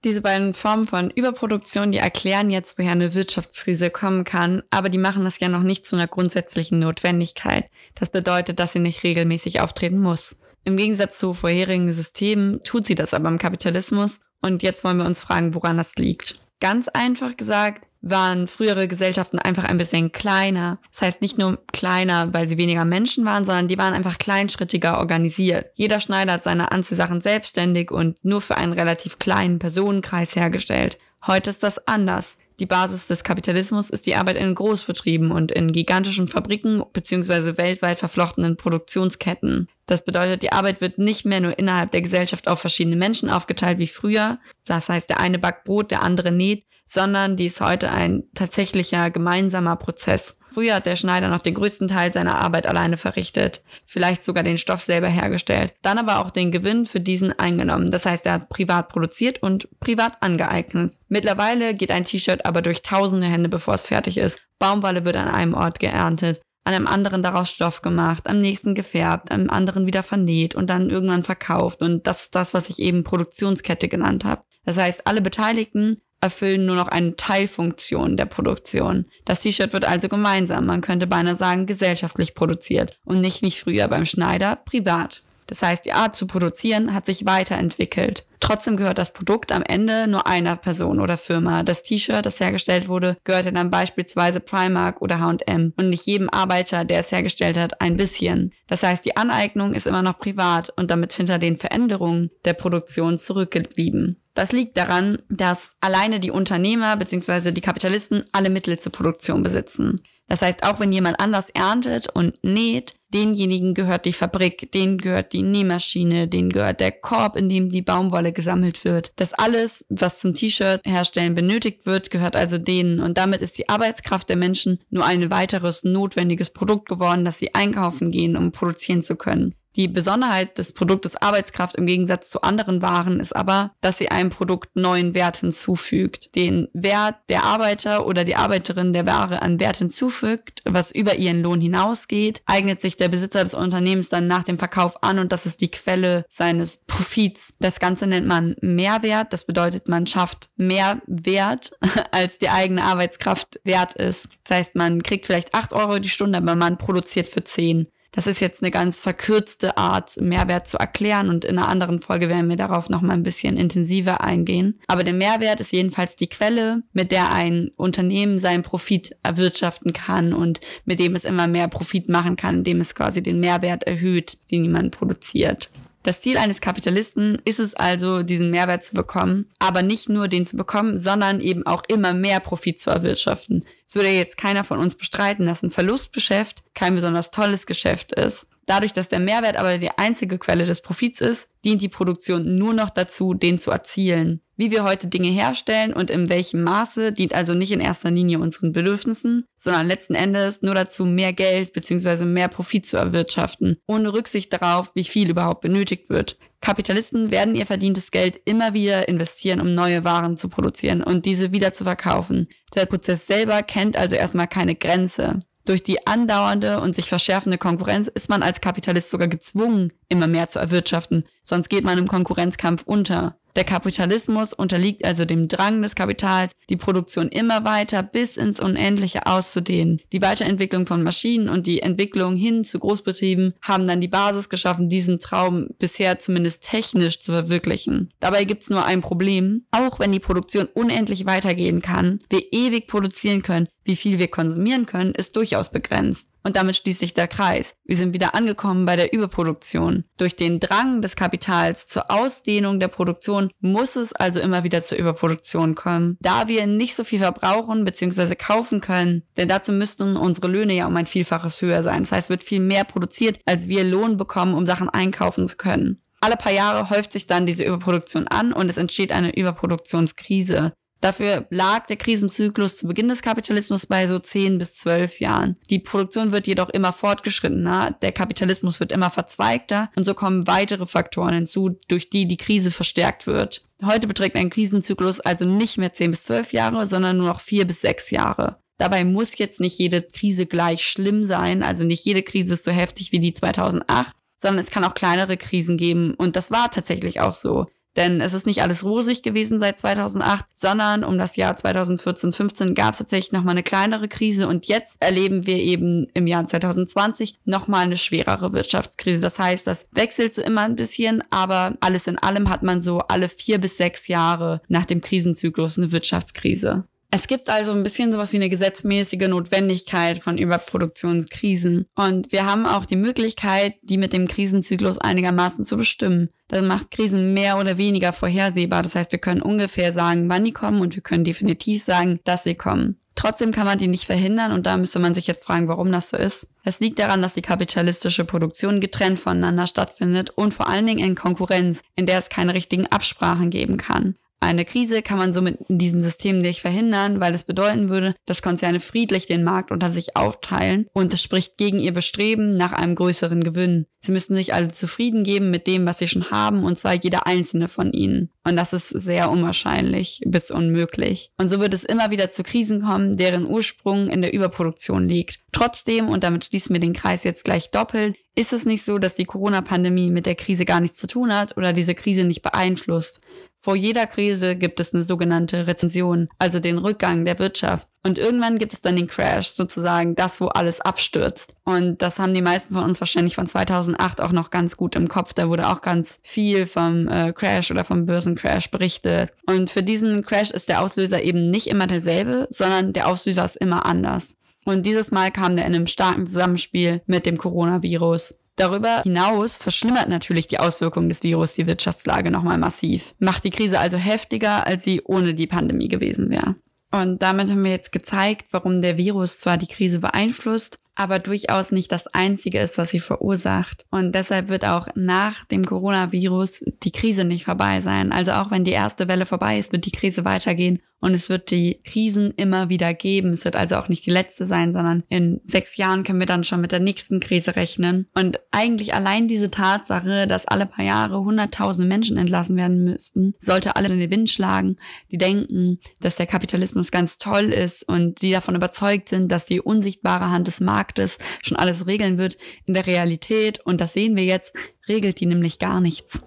Diese 0.05 0.21
beiden 0.21 0.55
Formen 0.55 0.87
von 0.87 1.11
Überproduktion, 1.11 1.91
die 1.91 1.99
erklären 1.99 2.51
jetzt, 2.51 2.79
woher 2.79 2.93
eine 2.93 3.15
Wirtschaftskrise 3.15 3.91
kommen 3.91 4.23
kann, 4.23 4.63
aber 4.71 4.91
die 4.91 4.99
machen 4.99 5.25
das 5.25 5.41
ja 5.41 5.49
noch 5.49 5.65
nicht 5.65 5.87
zu 5.87 5.97
einer 5.97 6.07
grundsätzlichen 6.07 6.79
Notwendigkeit. 6.79 7.69
Das 7.97 8.11
bedeutet, 8.11 8.61
dass 8.61 8.73
sie 8.73 8.79
nicht 8.79 9.03
regelmäßig 9.03 9.61
auftreten 9.61 9.99
muss. 9.99 10.37
Im 10.65 10.77
Gegensatz 10.77 11.19
zu 11.19 11.35
vorherigen 11.35 11.91
Systemen 11.93 12.63
tut 12.63 12.87
sie 12.87 12.95
das 12.95 13.15
aber 13.15 13.29
im 13.29 13.39
Kapitalismus 13.39 14.21
und 14.41 14.63
jetzt 14.63 14.85
wollen 14.85 14.99
wir 14.99 15.07
uns 15.07 15.21
fragen, 15.21 15.55
woran 15.55 15.79
das 15.79 15.97
liegt. 15.97 16.39
Ganz 16.61 16.89
einfach 16.89 17.37
gesagt, 17.37 17.87
waren 18.01 18.47
frühere 18.49 18.87
Gesellschaften 18.87 19.39
einfach 19.39 19.65
ein 19.65 19.79
bisschen 19.79 20.13
kleiner. 20.13 20.79
Das 20.91 21.03
heißt 21.03 21.23
nicht 21.23 21.39
nur 21.39 21.59
kleiner, 21.73 22.33
weil 22.33 22.49
sie 22.49 22.59
weniger 22.59 22.85
Menschen 22.85 23.25
waren, 23.25 23.45
sondern 23.45 23.69
die 23.69 23.79
waren 23.79 23.95
einfach 23.95 24.19
kleinschrittiger 24.19 24.99
organisiert. 24.99 25.71
Jeder 25.75 26.01
Schneider 26.01 26.35
hat 26.35 26.45
seine 26.45 26.71
Anziehsachen 26.71 27.21
selbstständig 27.21 27.91
und 27.91 28.17
nur 28.25 28.41
für 28.41 28.57
einen 28.57 28.73
relativ 28.73 29.19
kleinen 29.19 29.59
Personenkreis 29.59 30.37
hergestellt. 30.37 30.99
Heute 31.27 31.51
ist 31.51 31.63
das 31.63 31.87
anders. 31.89 32.37
Die 32.61 32.67
Basis 32.67 33.07
des 33.07 33.23
Kapitalismus 33.23 33.89
ist 33.89 34.07
die 34.07 34.17
Arbeit 34.17 34.37
in 34.37 34.53
Großbetrieben 34.53 35.31
und 35.31 35.53
in 35.53 35.71
gigantischen 35.71 36.27
Fabriken 36.27 36.83
bzw. 36.93 37.57
weltweit 37.57 37.99
verflochtenen 37.99 38.57
Produktionsketten. 38.57 39.69
Das 39.87 40.05
bedeutet, 40.05 40.43
die 40.43 40.51
Arbeit 40.51 40.81
wird 40.81 40.99
nicht 40.99 41.25
mehr 41.25 41.41
nur 41.41 41.57
innerhalb 41.57 41.93
der 41.93 42.03
Gesellschaft 42.03 42.49
auf 42.49 42.59
verschiedene 42.59 42.97
Menschen 42.97 43.31
aufgeteilt 43.31 43.79
wie 43.79 43.87
früher. 43.87 44.41
Das 44.65 44.89
heißt, 44.89 45.09
der 45.09 45.21
eine 45.21 45.39
backt 45.39 45.65
Brot, 45.65 45.93
der 45.93 46.03
andere 46.03 46.33
näht, 46.33 46.65
sondern 46.89 47.37
die 47.37 47.47
ist 47.47 47.61
heute 47.61 47.91
ein 47.93 48.25
tatsächlicher 48.35 49.11
gemeinsamer 49.11 49.77
Prozess. 49.77 50.39
Früher 50.53 50.77
hat 50.77 50.87
der 50.87 50.97
Schneider 50.97 51.29
noch 51.29 51.39
den 51.41 51.55
größten 51.55 51.87
Teil 51.87 52.13
seiner 52.13 52.37
Arbeit 52.37 52.67
alleine 52.67 52.97
verrichtet, 52.97 53.63
vielleicht 53.87 54.25
sogar 54.25 54.43
den 54.43 54.59
Stoff 54.59 54.83
selber 54.83 55.07
hergestellt, 55.07 55.75
dann 55.83 55.99
aber 55.99 56.19
auch 56.19 56.31
den 56.31 56.51
Gewinn 56.51 56.87
für 56.87 56.99
diesen 56.99 57.39
eingenommen. 57.39 57.91
Das 57.91 58.07
heißt, 58.07 58.27
er 58.27 58.33
hat 58.33 58.49
privat 58.49 58.89
produziert 58.89 59.43
und 59.43 59.69
privat 59.79 60.15
angeeignet. 60.21 60.97
Mittlerweile 61.09 61.75
geht 61.75 61.91
ein 61.91 62.05
T-Shirt 62.05 62.47
aber 62.47 62.63
durch 62.63 62.83
tausende 62.83 63.27
Hände, 63.27 63.49
bevor 63.49 63.75
es 63.75 63.87
fertig 63.87 64.17
ist. 64.17 64.41
Baumwolle 64.59 65.05
wird 65.05 65.17
an 65.17 65.29
einem 65.29 65.55
Ort 65.55 65.79
geerntet, 65.79 66.41
an 66.65 66.75
einem 66.75 66.87
anderen 66.87 67.23
daraus 67.23 67.51
Stoff 67.51 67.83
gemacht, 67.83 68.27
am 68.29 68.41
nächsten 68.41 68.75
gefärbt, 68.75 69.31
am 69.31 69.51
anderen 69.51 69.87
wieder 69.87 70.03
vernäht 70.03 70.55
und 70.55 70.69
dann 70.71 70.91
irgendwann 70.91 71.23
verkauft. 71.23 71.83
Und 71.83 72.07
das 72.07 72.25
ist 72.25 72.35
das, 72.35 72.55
was 72.55 72.71
ich 72.71 72.81
eben 72.81 73.05
Produktionskette 73.05 73.89
genannt 73.89 74.25
habe. 74.25 74.43
Das 74.65 74.77
heißt, 74.77 75.07
alle 75.07 75.23
Beteiligten 75.23 76.03
erfüllen 76.21 76.67
nur 76.67 76.77
noch 76.77 76.89
eine 76.89 77.17
Teilfunktion 77.17 78.17
der 78.17 78.27
Produktion. 78.27 79.07
Das 79.25 79.41
T-Shirt 79.41 79.73
wird 79.73 79.85
also 79.85 80.09
gemeinsam, 80.09 80.67
man 80.67 80.81
könnte 80.81 81.07
beinahe 81.07 81.37
sagen, 81.37 81.67
gesellschaftlich 81.67 82.35
produziert 82.35 82.99
und 83.05 83.21
nicht 83.21 83.43
wie 83.43 83.51
früher 83.51 83.89
beim 83.89 84.07
Schneider 84.07 84.57
privat. 84.57 85.23
Das 85.49 85.63
heißt, 85.63 85.85
die 85.85 85.93
Art 85.93 86.15
zu 86.15 86.27
produzieren 86.27 86.95
hat 86.95 87.07
sich 87.07 87.27
weiterentwickelt. 87.27 88.27
Trotzdem 88.39 88.77
gehört 88.77 88.99
das 88.99 89.13
Produkt 89.13 89.51
am 89.51 89.63
Ende 89.63 90.07
nur 90.07 90.27
einer 90.27 90.57
Person 90.57 91.01
oder 91.01 91.19
Firma. 91.19 91.65
Das 91.65 91.83
T-Shirt, 91.83 92.25
das 92.25 92.39
hergestellt 92.39 92.87
wurde, 92.87 93.17
gehörte 93.25 93.53
dann 93.53 93.71
beispielsweise 93.71 94.41
Primark 94.41 95.03
oder 95.03 95.19
H&M 95.19 95.73
und 95.77 95.89
nicht 95.89 96.07
jedem 96.07 96.31
Arbeiter, 96.31 96.85
der 96.85 97.01
es 97.01 97.11
hergestellt 97.11 97.59
hat, 97.59 97.81
ein 97.81 97.97
bisschen. 97.97 98.53
Das 98.69 98.83
heißt, 98.83 99.05
die 99.05 99.17
Aneignung 99.17 99.75
ist 99.75 99.87
immer 99.87 100.03
noch 100.03 100.19
privat 100.19 100.71
und 100.77 100.91
damit 100.91 101.13
hinter 101.15 101.39
den 101.39 101.57
Veränderungen 101.57 102.31
der 102.45 102.53
Produktion 102.53 103.19
zurückgeblieben. 103.19 104.23
Das 104.35 104.53
liegt 104.53 104.77
daran, 104.77 105.19
dass 105.29 105.75
alleine 105.81 106.21
die 106.21 106.31
Unternehmer 106.31 106.97
bzw. 106.97 107.51
die 107.51 107.61
Kapitalisten 107.61 108.25
alle 108.31 108.51
Mittel 108.51 108.79
zur 108.79 108.93
Produktion 108.93 109.43
besitzen. 109.43 110.01
Das 110.29 110.43
heißt, 110.43 110.63
auch 110.63 110.79
wenn 110.79 110.93
jemand 110.93 111.19
anders 111.21 111.51
erntet 111.51 112.09
und 112.15 112.43
näht, 112.45 112.95
denjenigen 113.15 113.73
gehört 113.73 114.05
die 114.05 114.13
Fabrik, 114.13 114.71
denen 114.73 114.99
gehört 114.99 115.33
die 115.33 115.43
Nähmaschine, 115.43 116.29
denen 116.29 116.51
gehört 116.51 116.81
der 116.81 116.93
Korb, 116.93 117.37
in 117.37 117.49
dem 117.49 117.71
die 117.71 117.83
Baumwolle 117.83 118.33
gesammelt 118.33 118.85
wird. 118.85 119.13
Das 119.17 119.33
alles, 119.33 119.87
was 119.89 120.19
zum 120.21 120.35
T-Shirt 120.35 120.83
herstellen 120.85 121.35
benötigt 121.35 121.87
wird, 121.87 122.11
gehört 122.11 122.37
also 122.37 122.59
denen. 122.59 123.01
Und 123.01 123.17
damit 123.17 123.41
ist 123.41 123.57
die 123.57 123.69
Arbeitskraft 123.69 124.29
der 124.29 124.37
Menschen 124.37 124.79
nur 124.91 125.07
ein 125.07 125.31
weiteres 125.31 125.85
notwendiges 125.85 126.51
Produkt 126.51 126.89
geworden, 126.89 127.25
das 127.25 127.39
sie 127.39 127.55
einkaufen 127.55 128.11
gehen, 128.11 128.37
um 128.37 128.53
produzieren 128.53 129.03
zu 129.03 129.17
können. 129.17 129.55
Die 129.79 129.87
Besonderheit 129.87 130.59
des 130.59 130.73
Produktes 130.73 131.15
Arbeitskraft 131.15 131.77
im 131.77 131.87
Gegensatz 131.87 132.31
zu 132.31 132.43
anderen 132.43 132.83
Waren 132.83 133.21
ist 133.21 133.37
aber, 133.37 133.71
dass 133.81 133.97
sie 133.97 134.11
einem 134.11 134.31
Produkt 134.31 134.75
neuen 134.75 135.15
Wert 135.15 135.37
hinzufügt. 135.37 136.35
Den 136.35 136.67
Wert 136.73 137.15
der 137.29 137.45
Arbeiter 137.45 138.05
oder 138.05 138.25
die 138.25 138.35
Arbeiterin 138.35 138.93
der 138.93 139.07
Ware 139.07 139.41
an 139.41 139.61
Wert 139.61 139.77
hinzufügt, 139.77 140.63
was 140.65 140.91
über 140.91 141.15
ihren 141.15 141.45
Lohn 141.45 141.61
hinausgeht, 141.61 142.43
eignet 142.45 142.81
sich 142.81 142.97
der 142.97 143.07
Besitzer 143.07 143.45
des 143.45 143.55
Unternehmens 143.55 144.09
dann 144.09 144.27
nach 144.27 144.43
dem 144.43 144.59
Verkauf 144.59 145.01
an 145.05 145.21
und 145.21 145.31
das 145.31 145.47
ist 145.47 145.61
die 145.61 145.71
Quelle 145.71 146.25
seines 146.29 146.79
Profits. 146.79 147.55
Das 147.61 147.79
Ganze 147.79 148.09
nennt 148.09 148.27
man 148.27 148.57
Mehrwert. 148.61 149.33
Das 149.33 149.45
bedeutet, 149.45 149.87
man 149.87 150.09
schafft 150.09 150.51
mehr 150.57 151.01
Wert, 151.07 151.71
als 152.11 152.39
die 152.39 152.49
eigene 152.49 152.83
Arbeitskraft 152.83 153.61
wert 153.63 153.95
ist. 153.95 154.29
Das 154.43 154.57
heißt, 154.57 154.75
man 154.75 155.05
kriegt 155.05 155.27
vielleicht 155.27 155.55
acht 155.55 155.73
Euro 155.73 156.01
die 156.01 156.09
Stunde, 156.09 156.39
aber 156.39 156.57
man 156.57 156.79
produziert 156.79 157.29
für 157.29 157.45
zehn. 157.45 157.87
Das 158.13 158.27
ist 158.27 158.41
jetzt 158.41 158.63
eine 158.63 158.71
ganz 158.71 159.01
verkürzte 159.01 159.77
Art, 159.77 160.17
Mehrwert 160.21 160.67
zu 160.67 160.79
erklären 160.79 161.29
und 161.29 161.45
in 161.45 161.59
einer 161.59 161.69
anderen 161.69 162.01
Folge 162.01 162.29
werden 162.29 162.49
wir 162.49 162.57
darauf 162.57 162.89
nochmal 162.89 163.17
ein 163.17 163.23
bisschen 163.23 163.57
intensiver 163.57 164.23
eingehen. 164.23 164.81
Aber 164.87 165.05
der 165.05 165.15
Mehrwert 165.15 165.61
ist 165.61 165.73
jedenfalls 165.73 166.17
die 166.17 166.29
Quelle, 166.29 166.83
mit 166.93 167.13
der 167.13 167.31
ein 167.33 167.71
Unternehmen 167.77 168.39
seinen 168.39 168.63
Profit 168.63 169.15
erwirtschaften 169.23 169.93
kann 169.93 170.33
und 170.33 170.61
mit 170.85 171.01
dem 171.01 171.15
es 171.15 171.25
immer 171.25 171.47
mehr 171.47 171.69
Profit 171.69 172.09
machen 172.09 172.37
kann, 172.37 172.57
indem 172.57 172.81
es 172.81 172.95
quasi 172.95 173.23
den 173.23 173.41
Mehrwert 173.41 173.85
erhöht, 173.85 174.39
den 174.51 174.65
jemand 174.65 174.97
produziert. 174.97 175.71
Das 176.09 176.23
Ziel 176.23 176.39
eines 176.39 176.63
Kapitalisten 176.63 177.37
ist 177.45 177.61
es 177.61 177.75
also, 177.75 178.23
diesen 178.23 178.51
Mehrwert 178.51 178.83
zu 178.83 178.95
bekommen, 178.95 179.51
aber 179.59 179.83
nicht 179.83 180.09
nur 180.09 180.27
den 180.27 180.47
zu 180.47 180.57
bekommen, 180.57 180.97
sondern 180.97 181.39
eben 181.39 181.67
auch 181.67 181.83
immer 181.87 182.15
mehr 182.15 182.41
Profit 182.41 182.81
zu 182.81 182.89
erwirtschaften. 182.89 183.63
Es 183.87 183.95
würde 183.95 184.09
jetzt 184.09 184.39
keiner 184.39 184.65
von 184.65 184.79
uns 184.79 184.95
bestreiten, 184.95 185.45
dass 185.45 185.63
ein 185.63 185.71
Verlustgeschäft 185.71 186.63
kein 186.75 186.95
besonders 186.95 187.31
tolles 187.31 187.67
Geschäft 187.67 188.13
ist. 188.13 188.47
Dadurch, 188.65 188.95
dass 188.95 189.11
der 189.11 189.21
Mehrwert 189.21 189.59
aber 189.59 189.77
die 189.77 189.91
einzige 189.99 190.39
Quelle 190.39 190.65
des 190.65 190.81
Profits 190.81 191.21
ist, 191.21 191.51
dient 191.63 191.83
die 191.83 191.91
Produktion 191.91 192.57
nur 192.57 192.73
noch 192.73 192.89
dazu, 192.89 193.35
den 193.35 193.59
zu 193.59 193.71
erzielen. 193.71 194.41
Wie 194.59 194.73
wir 194.73 194.83
heute 194.83 195.07
Dinge 195.07 195.29
herstellen 195.29 195.93
und 195.93 196.11
in 196.11 196.29
welchem 196.29 196.65
Maße 196.65 197.13
dient 197.13 197.33
also 197.33 197.55
nicht 197.55 197.71
in 197.71 197.79
erster 197.79 198.11
Linie 198.11 198.41
unseren 198.41 198.73
Bedürfnissen, 198.73 199.45
sondern 199.57 199.87
letzten 199.87 200.17
Endes 200.17 200.63
nur 200.63 200.75
dazu, 200.75 201.05
mehr 201.05 201.33
Geld 201.33 201.73
bzw. 201.73 202.25
mehr 202.25 202.49
Profit 202.49 202.85
zu 202.85 202.97
erwirtschaften, 202.97 203.77
ohne 203.87 204.13
Rücksicht 204.13 204.53
darauf, 204.53 204.91
wie 204.95 205.05
viel 205.05 205.31
überhaupt 205.31 205.61
benötigt 205.61 206.11
wird. 206.11 206.39
Kapitalisten 206.61 207.31
werden 207.31 207.55
ihr 207.55 207.67
verdientes 207.67 208.11
Geld 208.11 208.41
immer 208.47 208.75
wieder 208.75 209.09
investieren, 209.09 209.61
um 209.61 209.77
neue 209.77 210.03
Waren 210.03 210.37
zu 210.37 210.49
produzieren 210.49 211.05
und 211.05 211.25
diese 211.25 211.53
wieder 211.53 211.73
zu 211.73 211.85
verkaufen. 211.85 212.49
Der 212.75 212.87
Prozess 212.87 213.29
selber 213.29 213.63
kennt 213.63 213.97
also 213.97 214.17
erstmal 214.17 214.49
keine 214.49 214.75
Grenze. 214.75 215.39
Durch 215.67 215.85
die 215.85 216.05
andauernde 216.05 216.81
und 216.81 216.97
sich 216.97 217.09
verschärfende 217.09 217.59
Konkurrenz 217.59 218.09
ist 218.09 218.29
man 218.29 218.43
als 218.43 218.61
Kapitalist 218.61 219.11
sogar 219.11 219.29
gezwungen, 219.29 219.93
immer 220.09 220.27
mehr 220.27 220.49
zu 220.49 220.59
erwirtschaften, 220.59 221.27
sonst 221.45 221.69
geht 221.69 221.85
man 221.85 221.97
im 221.97 222.09
Konkurrenzkampf 222.09 222.83
unter. 222.87 223.38
Der 223.57 223.65
Kapitalismus 223.65 224.53
unterliegt 224.53 225.05
also 225.05 225.25
dem 225.25 225.49
Drang 225.49 225.83
des 225.83 225.95
Kapitals, 225.95 226.53
die 226.69 226.77
Produktion 226.77 227.29
immer 227.29 227.65
weiter 227.65 228.03
bis 228.03 228.37
ins 228.37 228.61
Unendliche 228.61 229.27
auszudehnen. 229.27 230.01
Die 230.13 230.23
Weiterentwicklung 230.23 230.87
von 230.87 231.03
Maschinen 231.03 231.49
und 231.49 231.67
die 231.67 231.83
Entwicklung 231.83 232.37
hin 232.37 232.63
zu 232.65 232.79
Großbetrieben 232.79 233.55
haben 233.63 233.87
dann 233.87 234.01
die 234.01 234.09
Basis 234.09 234.49
geschaffen, 234.49 234.89
diesen 234.89 235.19
Traum 235.19 235.69
bisher 235.79 236.19
zumindest 236.19 236.65
technisch 236.65 237.21
zu 237.21 237.33
verwirklichen. 237.33 238.13
Dabei 238.21 238.45
gibt's 238.45 238.71
nur 238.71 238.85
ein 238.85 239.01
Problem. 239.01 239.65
Auch 239.71 239.99
wenn 239.99 240.13
die 240.13 240.21
Produktion 240.21 240.69
unendlich 240.75 241.27
weitergehen 241.27 241.83
kann, 241.83 242.21
wir 242.31 242.53
ewig 242.53 242.87
produzieren 242.87 243.43
können, 243.43 243.69
wie 243.89 243.97
viel 243.97 244.19
wir 244.19 244.29
konsumieren 244.29 244.87
können, 244.87 245.15
ist 245.15 245.35
durchaus 245.35 245.71
begrenzt. 245.71 246.31
Und 246.45 246.57
damit 246.57 246.77
schließt 246.77 247.01
sich 247.01 247.15
der 247.15 247.27
Kreis. 247.27 247.75
Wir 247.85 247.97
sind 247.97 248.15
wieder 248.15 248.35
angekommen 248.35 248.87
bei 248.87 248.97
der 248.97 249.13
Überproduktion. 249.13 250.05
Durch 250.19 250.37
den 250.37 250.61
Drang 250.61 251.03
des 251.03 251.17
Kapitals 251.17 251.87
zur 251.87 252.11
Ausdehnung 252.11 252.79
der 252.81 252.89
Produktion 252.89 253.51
muss 253.61 253.97
es 253.97 254.13
also 254.13 254.41
immer 254.41 254.63
wieder 254.63 254.81
zur 254.81 254.99
Überproduktion 254.99 255.75
kommen, 255.75 256.17
da 256.21 256.47
wir 256.47 256.67
nicht 256.67 256.95
so 256.95 257.03
viel 257.03 257.19
verbrauchen 257.19 257.85
bzw. 257.85 258.35
kaufen 258.35 258.81
können. 258.81 259.25
Denn 259.37 259.49
dazu 259.49 259.73
müssten 259.73 260.17
unsere 260.17 260.49
Löhne 260.49 260.75
ja 260.75 260.87
um 260.87 260.97
ein 260.97 261.07
Vielfaches 261.07 261.61
höher 261.63 261.83
sein. 261.83 262.03
Das 262.03 262.13
heißt, 262.13 262.31
wird 262.31 262.45
viel 262.45 262.61
mehr 262.61 262.85
produziert, 262.85 263.41
als 263.47 263.69
wir 263.69 263.85
Lohn 263.85 264.17
bekommen, 264.17 264.55
um 264.55 264.67
Sachen 264.67 264.89
einkaufen 264.89 265.47
zu 265.47 265.57
können. 265.57 266.01
Alle 266.21 266.37
paar 266.37 266.53
Jahre 266.53 266.91
häuft 266.91 267.13
sich 267.13 267.27
dann 267.27 267.47
diese 267.47 267.65
Überproduktion 267.65 268.27
an 268.27 268.53
und 268.53 268.69
es 268.69 268.77
entsteht 268.77 269.13
eine 269.13 269.37
Überproduktionskrise. 269.37 270.73
Dafür 271.01 271.47
lag 271.51 271.87
der 271.87 271.97
Krisenzyklus 271.97 272.79
zu 272.79 272.89
Beginn 272.89 273.09
des 273.09 273.23
Kapitalismus 273.23 273.87
bei 273.87 274.09
so 274.09 274.19
10 274.19 274.59
bis 274.59 274.75
12 274.77 275.21
Jahren. 275.21 275.57
Die 275.71 275.79
Produktion 275.79 276.33
wird 276.33 276.47
jedoch 276.47 276.69
immer 276.71 276.93
fortgeschrittener, 276.93 277.97
der 278.03 278.13
Kapitalismus 278.13 278.81
wird 278.81 278.91
immer 278.91 279.11
verzweigter 279.11 279.91
und 279.95 280.05
so 280.05 280.15
kommen 280.15 280.47
weitere 280.49 280.87
Faktoren 280.87 281.35
hinzu, 281.35 281.79
durch 281.87 282.11
die 282.11 282.27
die 282.27 282.37
Krise 282.37 282.71
verstärkt 282.71 283.27
wird. 283.27 283.63
Heute 283.85 284.09
beträgt 284.09 284.35
ein 284.35 284.51
Krisenzyklus 284.51 285.21
also 285.21 285.45
nicht 285.45 285.79
mehr 285.79 285.93
10 285.93 286.11
bis 286.11 286.23
12 286.25 286.53
Jahre, 286.53 286.87
sondern 286.87 287.19
nur 287.19 287.29
noch 287.29 287.41
4 287.41 287.67
bis 287.67 287.81
6 287.83 288.11
Jahre. 288.11 288.57
Dabei 288.79 289.05
muss 289.05 289.39
jetzt 289.39 289.61
nicht 289.61 289.79
jede 289.79 290.03
Krise 290.03 290.47
gleich 290.47 290.85
schlimm 290.85 291.25
sein, 291.25 291.63
also 291.63 291.85
nicht 291.85 292.05
jede 292.05 292.23
Krise 292.23 292.55
ist 292.55 292.65
so 292.65 292.71
heftig 292.71 293.13
wie 293.13 293.21
die 293.21 293.33
2008, 293.33 294.13
sondern 294.37 294.65
es 294.65 294.71
kann 294.71 294.85
auch 294.85 294.95
kleinere 294.95 295.37
Krisen 295.37 295.77
geben 295.77 296.15
und 296.15 296.37
das 296.37 296.51
war 296.51 296.71
tatsächlich 296.71 297.21
auch 297.21 297.35
so. 297.35 297.67
Denn 297.97 298.21
es 298.21 298.35
ist 298.35 298.47
nicht 298.47 298.63
alles 298.63 298.85
rosig 298.85 299.23
gewesen 299.23 299.59
seit 299.59 299.79
2008, 299.81 300.45
sondern 300.55 301.03
um 301.03 301.19
das 301.19 301.37
Jahr 301.37 301.57
2014, 301.57 302.33
15 302.33 302.75
gab 302.75 302.93
es 302.93 302.99
tatsächlich 302.99 303.33
nochmal 303.33 303.53
eine 303.53 303.63
kleinere 303.63 304.09
Krise 304.09 304.47
und 304.47 304.67
jetzt 304.67 304.97
erleben 305.01 305.47
wir 305.47 305.57
eben 305.57 306.07
im 306.15 306.27
Jahr 306.27 306.47
2020 306.47 307.39
nochmal 307.45 307.85
eine 307.85 307.97
schwerere 307.97 308.53
Wirtschaftskrise. 308.53 309.21
Das 309.21 309.39
heißt, 309.39 309.67
das 309.67 309.89
wechselt 309.91 310.35
so 310.35 310.43
immer 310.43 310.63
ein 310.63 310.77
bisschen, 310.77 311.25
aber 311.31 311.77
alles 311.81 312.07
in 312.07 312.19
allem 312.19 312.49
hat 312.51 312.63
man 312.63 312.83
so 312.83 312.99
alle 312.99 313.29
vier 313.29 313.59
bis 313.59 313.77
sechs 313.77 314.07
Jahre 314.07 314.61
nach 314.69 314.85
dem 314.85 315.01
Krisenzyklus 315.01 315.79
eine 315.79 315.91
Wirtschaftskrise. 315.91 316.85
Es 317.11 317.27
gibt 317.27 317.49
also 317.49 317.73
ein 317.73 317.83
bisschen 317.83 318.13
sowas 318.13 318.33
wie 318.33 318.37
eine 318.37 318.51
gesetzmäßige 318.51 319.29
Notwendigkeit 319.29 320.19
von 320.19 320.37
Überproduktionskrisen. 320.37 321.87
Und 321.95 322.33
wir 322.33 322.45
haben 322.45 322.67
auch 322.67 322.85
die 322.85 322.97
Möglichkeit, 322.97 323.77
die 323.83 323.97
mit 323.97 324.13
dem 324.13 324.29
Krisenzyklus 324.29 324.99
einigermaßen 324.99 325.65
zu 325.65 325.79
bestimmen. 325.79 326.29
Das 326.49 326.63
macht 326.63 326.91
Krisen 326.91 327.33
mehr 327.33 327.59
oder 327.59 327.79
weniger 327.79 328.13
vorhersehbar. 328.13 328.83
Das 328.83 328.95
heißt, 328.95 329.11
wir 329.11 329.19
können 329.21 329.41
ungefähr 329.41 329.95
sagen, 329.95 330.29
wann 330.29 330.45
die 330.45 330.53
kommen 330.53 330.83
und 330.83 330.97
wir 330.97 331.03
können 331.03 331.25
definitiv 331.25 331.83
sagen, 331.83 332.21
dass 332.25 332.45
sie 332.45 332.57
kommen. 332.57 333.01
Trotzdem 333.15 333.51
kann 333.53 333.67
man 333.67 333.79
die 333.79 333.89
nicht 333.89 334.05
verhindern 334.05 334.53
und 334.53 334.67
da 334.67 334.77
müsste 334.77 335.01
man 335.01 335.13
sich 335.13 335.27
jetzt 335.27 335.45
fragen, 335.45 335.67
warum 335.67 335.91
das 335.91 336.11
so 336.11 336.17
ist. 336.17 336.47
Es 336.63 336.79
liegt 336.79 337.01
daran, 337.01 337.21
dass 337.21 337.35
die 337.35 337.43
kapitalistische 337.43 338.25
Produktion 338.25 338.81
getrennt 338.81 339.19
voneinander 339.19 339.67
stattfindet 339.67 340.31
und 340.31 340.55
vor 340.55 340.69
allen 340.69 340.87
Dingen 340.87 341.05
in 341.05 341.17
Konkurrenz, 341.17 341.83
in 341.97 342.07
der 342.07 342.19
es 342.19 342.29
keine 342.29 342.55
richtigen 342.55 342.87
Absprachen 342.87 343.51
geben 343.51 343.77
kann. 343.77 344.15
Eine 344.41 344.65
Krise 344.65 345.03
kann 345.03 345.19
man 345.19 345.33
somit 345.33 345.59
in 345.69 345.79
diesem 345.79 346.03
System 346.03 346.41
nicht 346.41 346.61
verhindern, 346.61 347.21
weil 347.21 347.35
es 347.35 347.43
bedeuten 347.43 347.89
würde, 347.89 348.15
dass 348.25 348.43
Konzerne 348.43 348.81
friedlich 348.81 349.27
den 349.27 349.43
Markt 349.43 349.71
unter 349.71 349.91
sich 349.91 350.17
aufteilen 350.17 350.87
und 350.93 351.13
es 351.13 351.23
spricht 351.23 351.59
gegen 351.59 351.81
ihr 351.81 351.93
Bestreben 351.93 352.51
nach 352.51 352.73
einem 352.73 352.95
größeren 352.95 353.43
Gewinn. 353.43 353.87
Sie 354.01 354.13
müssten 354.13 354.37
sich 354.37 354.55
alle 354.55 354.69
zufrieden 354.69 355.25
geben 355.25 355.51
mit 355.51 355.67
dem, 355.67 355.85
was 355.85 355.99
sie 355.99 356.07
schon 356.07 356.31
haben, 356.31 356.63
und 356.63 356.79
zwar 356.79 356.95
jeder 356.95 357.27
einzelne 357.27 357.69
von 357.69 357.93
ihnen. 357.93 358.31
Und 358.45 358.57
das 358.57 358.73
ist 358.73 358.89
sehr 358.89 359.31
unwahrscheinlich 359.31 360.23
bis 360.25 360.53
unmöglich. 360.53 361.33
Und 361.37 361.49
so 361.49 361.59
wird 361.59 361.75
es 361.75 361.85
immer 361.85 362.11
wieder 362.11 362.31
zu 362.31 362.45
Krisen 362.45 362.81
kommen, 362.81 363.17
deren 363.17 363.45
Ursprung 363.45 364.09
in 364.09 364.23
der 364.23 364.33
Überproduktion 364.33 365.09
liegt. 365.09 365.41
Trotzdem, 365.53 366.09
und 366.09 366.23
damit 366.23 366.45
schließen 366.45 366.75
wir 366.75 366.81
den 366.81 366.93
Kreis 366.93 367.25
jetzt 367.25 367.45
gleich 367.45 367.73
doppelt, 367.73 368.17
ist 368.39 368.53
es 368.53 368.65
nicht 368.65 368.85
so, 368.85 368.99
dass 368.99 369.17
die 369.17 369.25
Corona-Pandemie 369.25 370.11
mit 370.11 370.25
der 370.25 370.37
Krise 370.37 370.65
gar 370.65 370.81
nichts 370.81 370.99
zu 370.99 371.09
tun 371.09 371.35
hat 371.35 371.57
oder 371.57 371.73
diese 371.73 371.97
Krise 371.97 372.25
nicht 372.25 372.43
beeinflusst. 372.43 373.21
Vor 373.61 373.75
jeder 373.75 374.07
Krise 374.07 374.55
gibt 374.55 374.79
es 374.79 374.95
eine 374.95 375.03
sogenannte 375.03 375.67
Rezension, 375.67 376.29
also 376.39 376.61
den 376.61 376.79
Rückgang 376.79 377.25
der 377.25 377.41
Wirtschaft. 377.41 377.89
Und 378.07 378.17
irgendwann 378.17 378.59
gibt 378.59 378.73
es 378.73 378.81
dann 378.81 378.95
den 378.95 379.09
Crash, 379.09 379.49
sozusagen 379.49 380.15
das, 380.15 380.41
wo 380.41 380.47
alles 380.47 380.81
abstürzt. 380.81 381.55
Und 381.65 382.01
das 382.01 382.21
haben 382.21 382.33
die 382.33 382.41
meisten 382.41 382.75
von 382.75 382.85
uns 382.85 383.01
wahrscheinlich 383.01 383.35
von 383.35 383.49
2008 383.49 384.21
auch 384.21 384.31
noch 384.31 384.51
ganz 384.51 384.77
gut 384.77 384.95
im 384.95 385.09
Kopf. 385.09 385.33
Da 385.33 385.49
wurde 385.49 385.69
auch 385.69 385.81
ganz 385.81 386.21
viel 386.23 386.69
vom 386.69 387.09
äh, 387.09 387.33
Crash 387.33 387.73
oder 387.73 387.85
vom 387.85 388.07
Börsencrash 388.07 388.71
berichtet. 388.71 389.33
Und 389.47 389.69
für 389.69 389.83
diesen 389.83 390.25
Crash 390.25 390.53
ist 390.53 390.69
der 390.69 390.81
Auslöser 390.81 391.21
eben 391.23 391.51
nicht 391.51 391.67
immer 391.67 391.89
derselbe, 391.89 392.47
sondern 392.51 392.93
der 392.93 393.09
Auslöser 393.09 393.45
ist 393.45 393.57
immer 393.57 393.85
anders. 393.85 394.37
Und 394.65 394.85
dieses 394.85 395.11
Mal 395.11 395.31
kam 395.31 395.57
der 395.57 395.67
in 395.67 395.75
einem 395.75 395.87
starken 395.87 396.27
Zusammenspiel 396.27 397.03
mit 397.07 397.27
dem 397.27 397.39
Coronavirus. 397.39 398.39
Darüber 398.57 399.03
hinaus 399.03 399.59
verschlimmert 399.59 400.09
natürlich 400.09 400.49
die 400.49 400.59
Auswirkungen 400.59 401.09
des 401.09 401.23
Virus 401.23 401.55
die 401.55 401.67
Wirtschaftslage 401.67 402.31
nochmal 402.31 402.59
massiv. 402.59 403.15
Macht 403.19 403.45
die 403.45 403.51
Krise 403.51 403.79
also 403.79 403.97
heftiger, 403.97 404.67
als 404.67 404.83
sie 404.83 405.01
ohne 405.05 405.33
die 405.33 405.47
Pandemie 405.47 405.89
gewesen 405.89 406.29
wäre. 406.29 406.57
Und 406.91 407.23
damit 407.23 407.51
haben 407.51 407.65
wir 407.65 407.71
jetzt 407.71 407.93
gezeigt, 407.93 408.47
warum 408.51 408.83
der 408.83 408.97
Virus 408.97 409.39
zwar 409.39 409.59
die 409.59 409.67
Krise 409.67 410.01
beeinflusst, 410.01 410.79
aber 410.95 411.21
durchaus 411.21 411.71
nicht 411.71 411.93
das 411.93 412.09
Einzige 412.09 412.59
ist, 412.59 412.79
was 412.79 412.91
sie 412.91 412.99
verursacht. 412.99 413.87
Und 413.91 414.15
deshalb 414.15 414.49
wird 414.49 414.65
auch 414.65 414.89
nach 414.97 415.45
dem 415.45 415.65
Coronavirus 415.65 416.65
die 416.83 416.91
Krise 416.91 417.25
nicht 417.25 417.45
vorbei 417.45 417.81
sein. 417.81 418.11
Also 418.11 418.33
auch 418.33 418.51
wenn 418.51 418.65
die 418.65 418.73
erste 418.73 419.07
Welle 419.07 419.27
vorbei 419.27 419.59
ist, 419.59 419.71
wird 419.71 419.87
die 419.87 419.93
Krise 419.93 420.25
weitergehen 420.25 420.81
und 421.01 421.15
es 421.15 421.29
wird 421.29 421.51
die 421.51 421.81
Krisen 421.85 422.33
immer 422.37 422.69
wieder 422.69 422.93
geben. 422.95 423.33
Es 423.33 423.45
wird 423.45 423.57
also 423.57 423.77
auch 423.77 423.89
nicht 423.89 424.05
die 424.07 424.11
letzte 424.11 424.47
sein, 424.47 424.73
sondern 424.73 425.05
in 425.09 425.41
sechs 425.47 425.77
Jahren 425.77 426.03
können 426.03 426.19
wir 426.19 426.27
dann 426.27 426.45
schon 426.45 426.61
mit 426.61 426.73
der 426.73 426.81
nächsten 426.81 427.21
Krise 427.21 427.57
rechnen. 427.57 428.09
Und 428.15 428.41
eigentlich 428.51 428.95
allein 428.95 429.29
diese 429.29 429.51
Tatsache, 429.51 430.27
dass 430.27 430.47
alle 430.47 430.67
paar 430.67 430.85
Jahre 430.85 431.21
hunderttausende 431.21 431.89
Menschen 431.89 432.17
entlassen 432.17 432.57
werden 432.57 432.85
müssten, 432.85 433.35
sollte 433.39 433.77
alle 433.77 433.89
in 433.89 434.01
den 434.01 434.11
Wind 434.11 434.31
schlagen, 434.31 434.77
die 435.11 435.19
denken, 435.19 435.79
dass 436.01 436.17
der 436.17 436.27
Kapitalismus 436.27 436.91
ganz 436.91 437.19
toll 437.19 437.53
ist 437.53 437.89
und 437.89 438.23
die 438.23 438.33
davon 438.33 438.57
überzeugt 438.57 439.09
sind, 439.09 439.31
dass 439.31 439.47
die 439.47 439.61
unsichtbare 439.61 440.31
Hand 440.31 440.47
des 440.47 440.61
Marktes 440.61 441.19
schon 441.43 441.57
alles 441.57 441.87
regeln 441.87 442.19
wird 442.19 442.39
in 442.67 442.75
der 442.75 442.87
Realität. 442.87 443.61
Und 443.61 443.81
das 443.81 443.93
sehen 443.93 444.17
wir 444.17 444.25
jetzt, 444.25 444.53
regelt 444.89 445.21
die 445.21 445.27
nämlich 445.27 445.59
gar 445.59 445.81
nichts. 445.81 446.23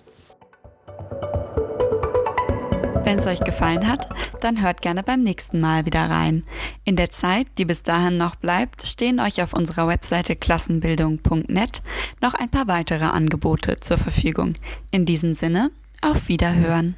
Wenn 3.12 3.20
es 3.20 3.28
euch 3.28 3.42
gefallen 3.42 3.90
hat, 3.90 4.08
dann 4.40 4.62
hört 4.62 4.82
gerne 4.82 5.04
beim 5.04 5.22
nächsten 5.22 5.60
Mal 5.60 5.86
wieder 5.86 6.10
rein. 6.10 6.46
In 6.86 6.96
der 6.96 7.10
Zeit, 7.10 7.46
die 7.58 7.66
bis 7.66 7.84
dahin 7.84 8.18
noch 8.18 8.38
bleibt, 8.38 8.88
stehen 8.88 9.20
euch 9.20 9.44
auf 9.44 9.52
unserer 9.52 9.86
Webseite 9.90 10.38
klassenbildung.net 10.38 11.82
noch 12.22 12.36
ein 12.36 12.48
paar 12.48 12.70
weitere 12.70 13.04
Angebote 13.04 13.76
zur 13.82 13.98
Verfügung. 13.98 14.54
In 14.92 15.04
diesem 15.04 15.34
Sinne, 15.34 15.72
auf 16.02 16.30
Wiederhören. 16.30 16.96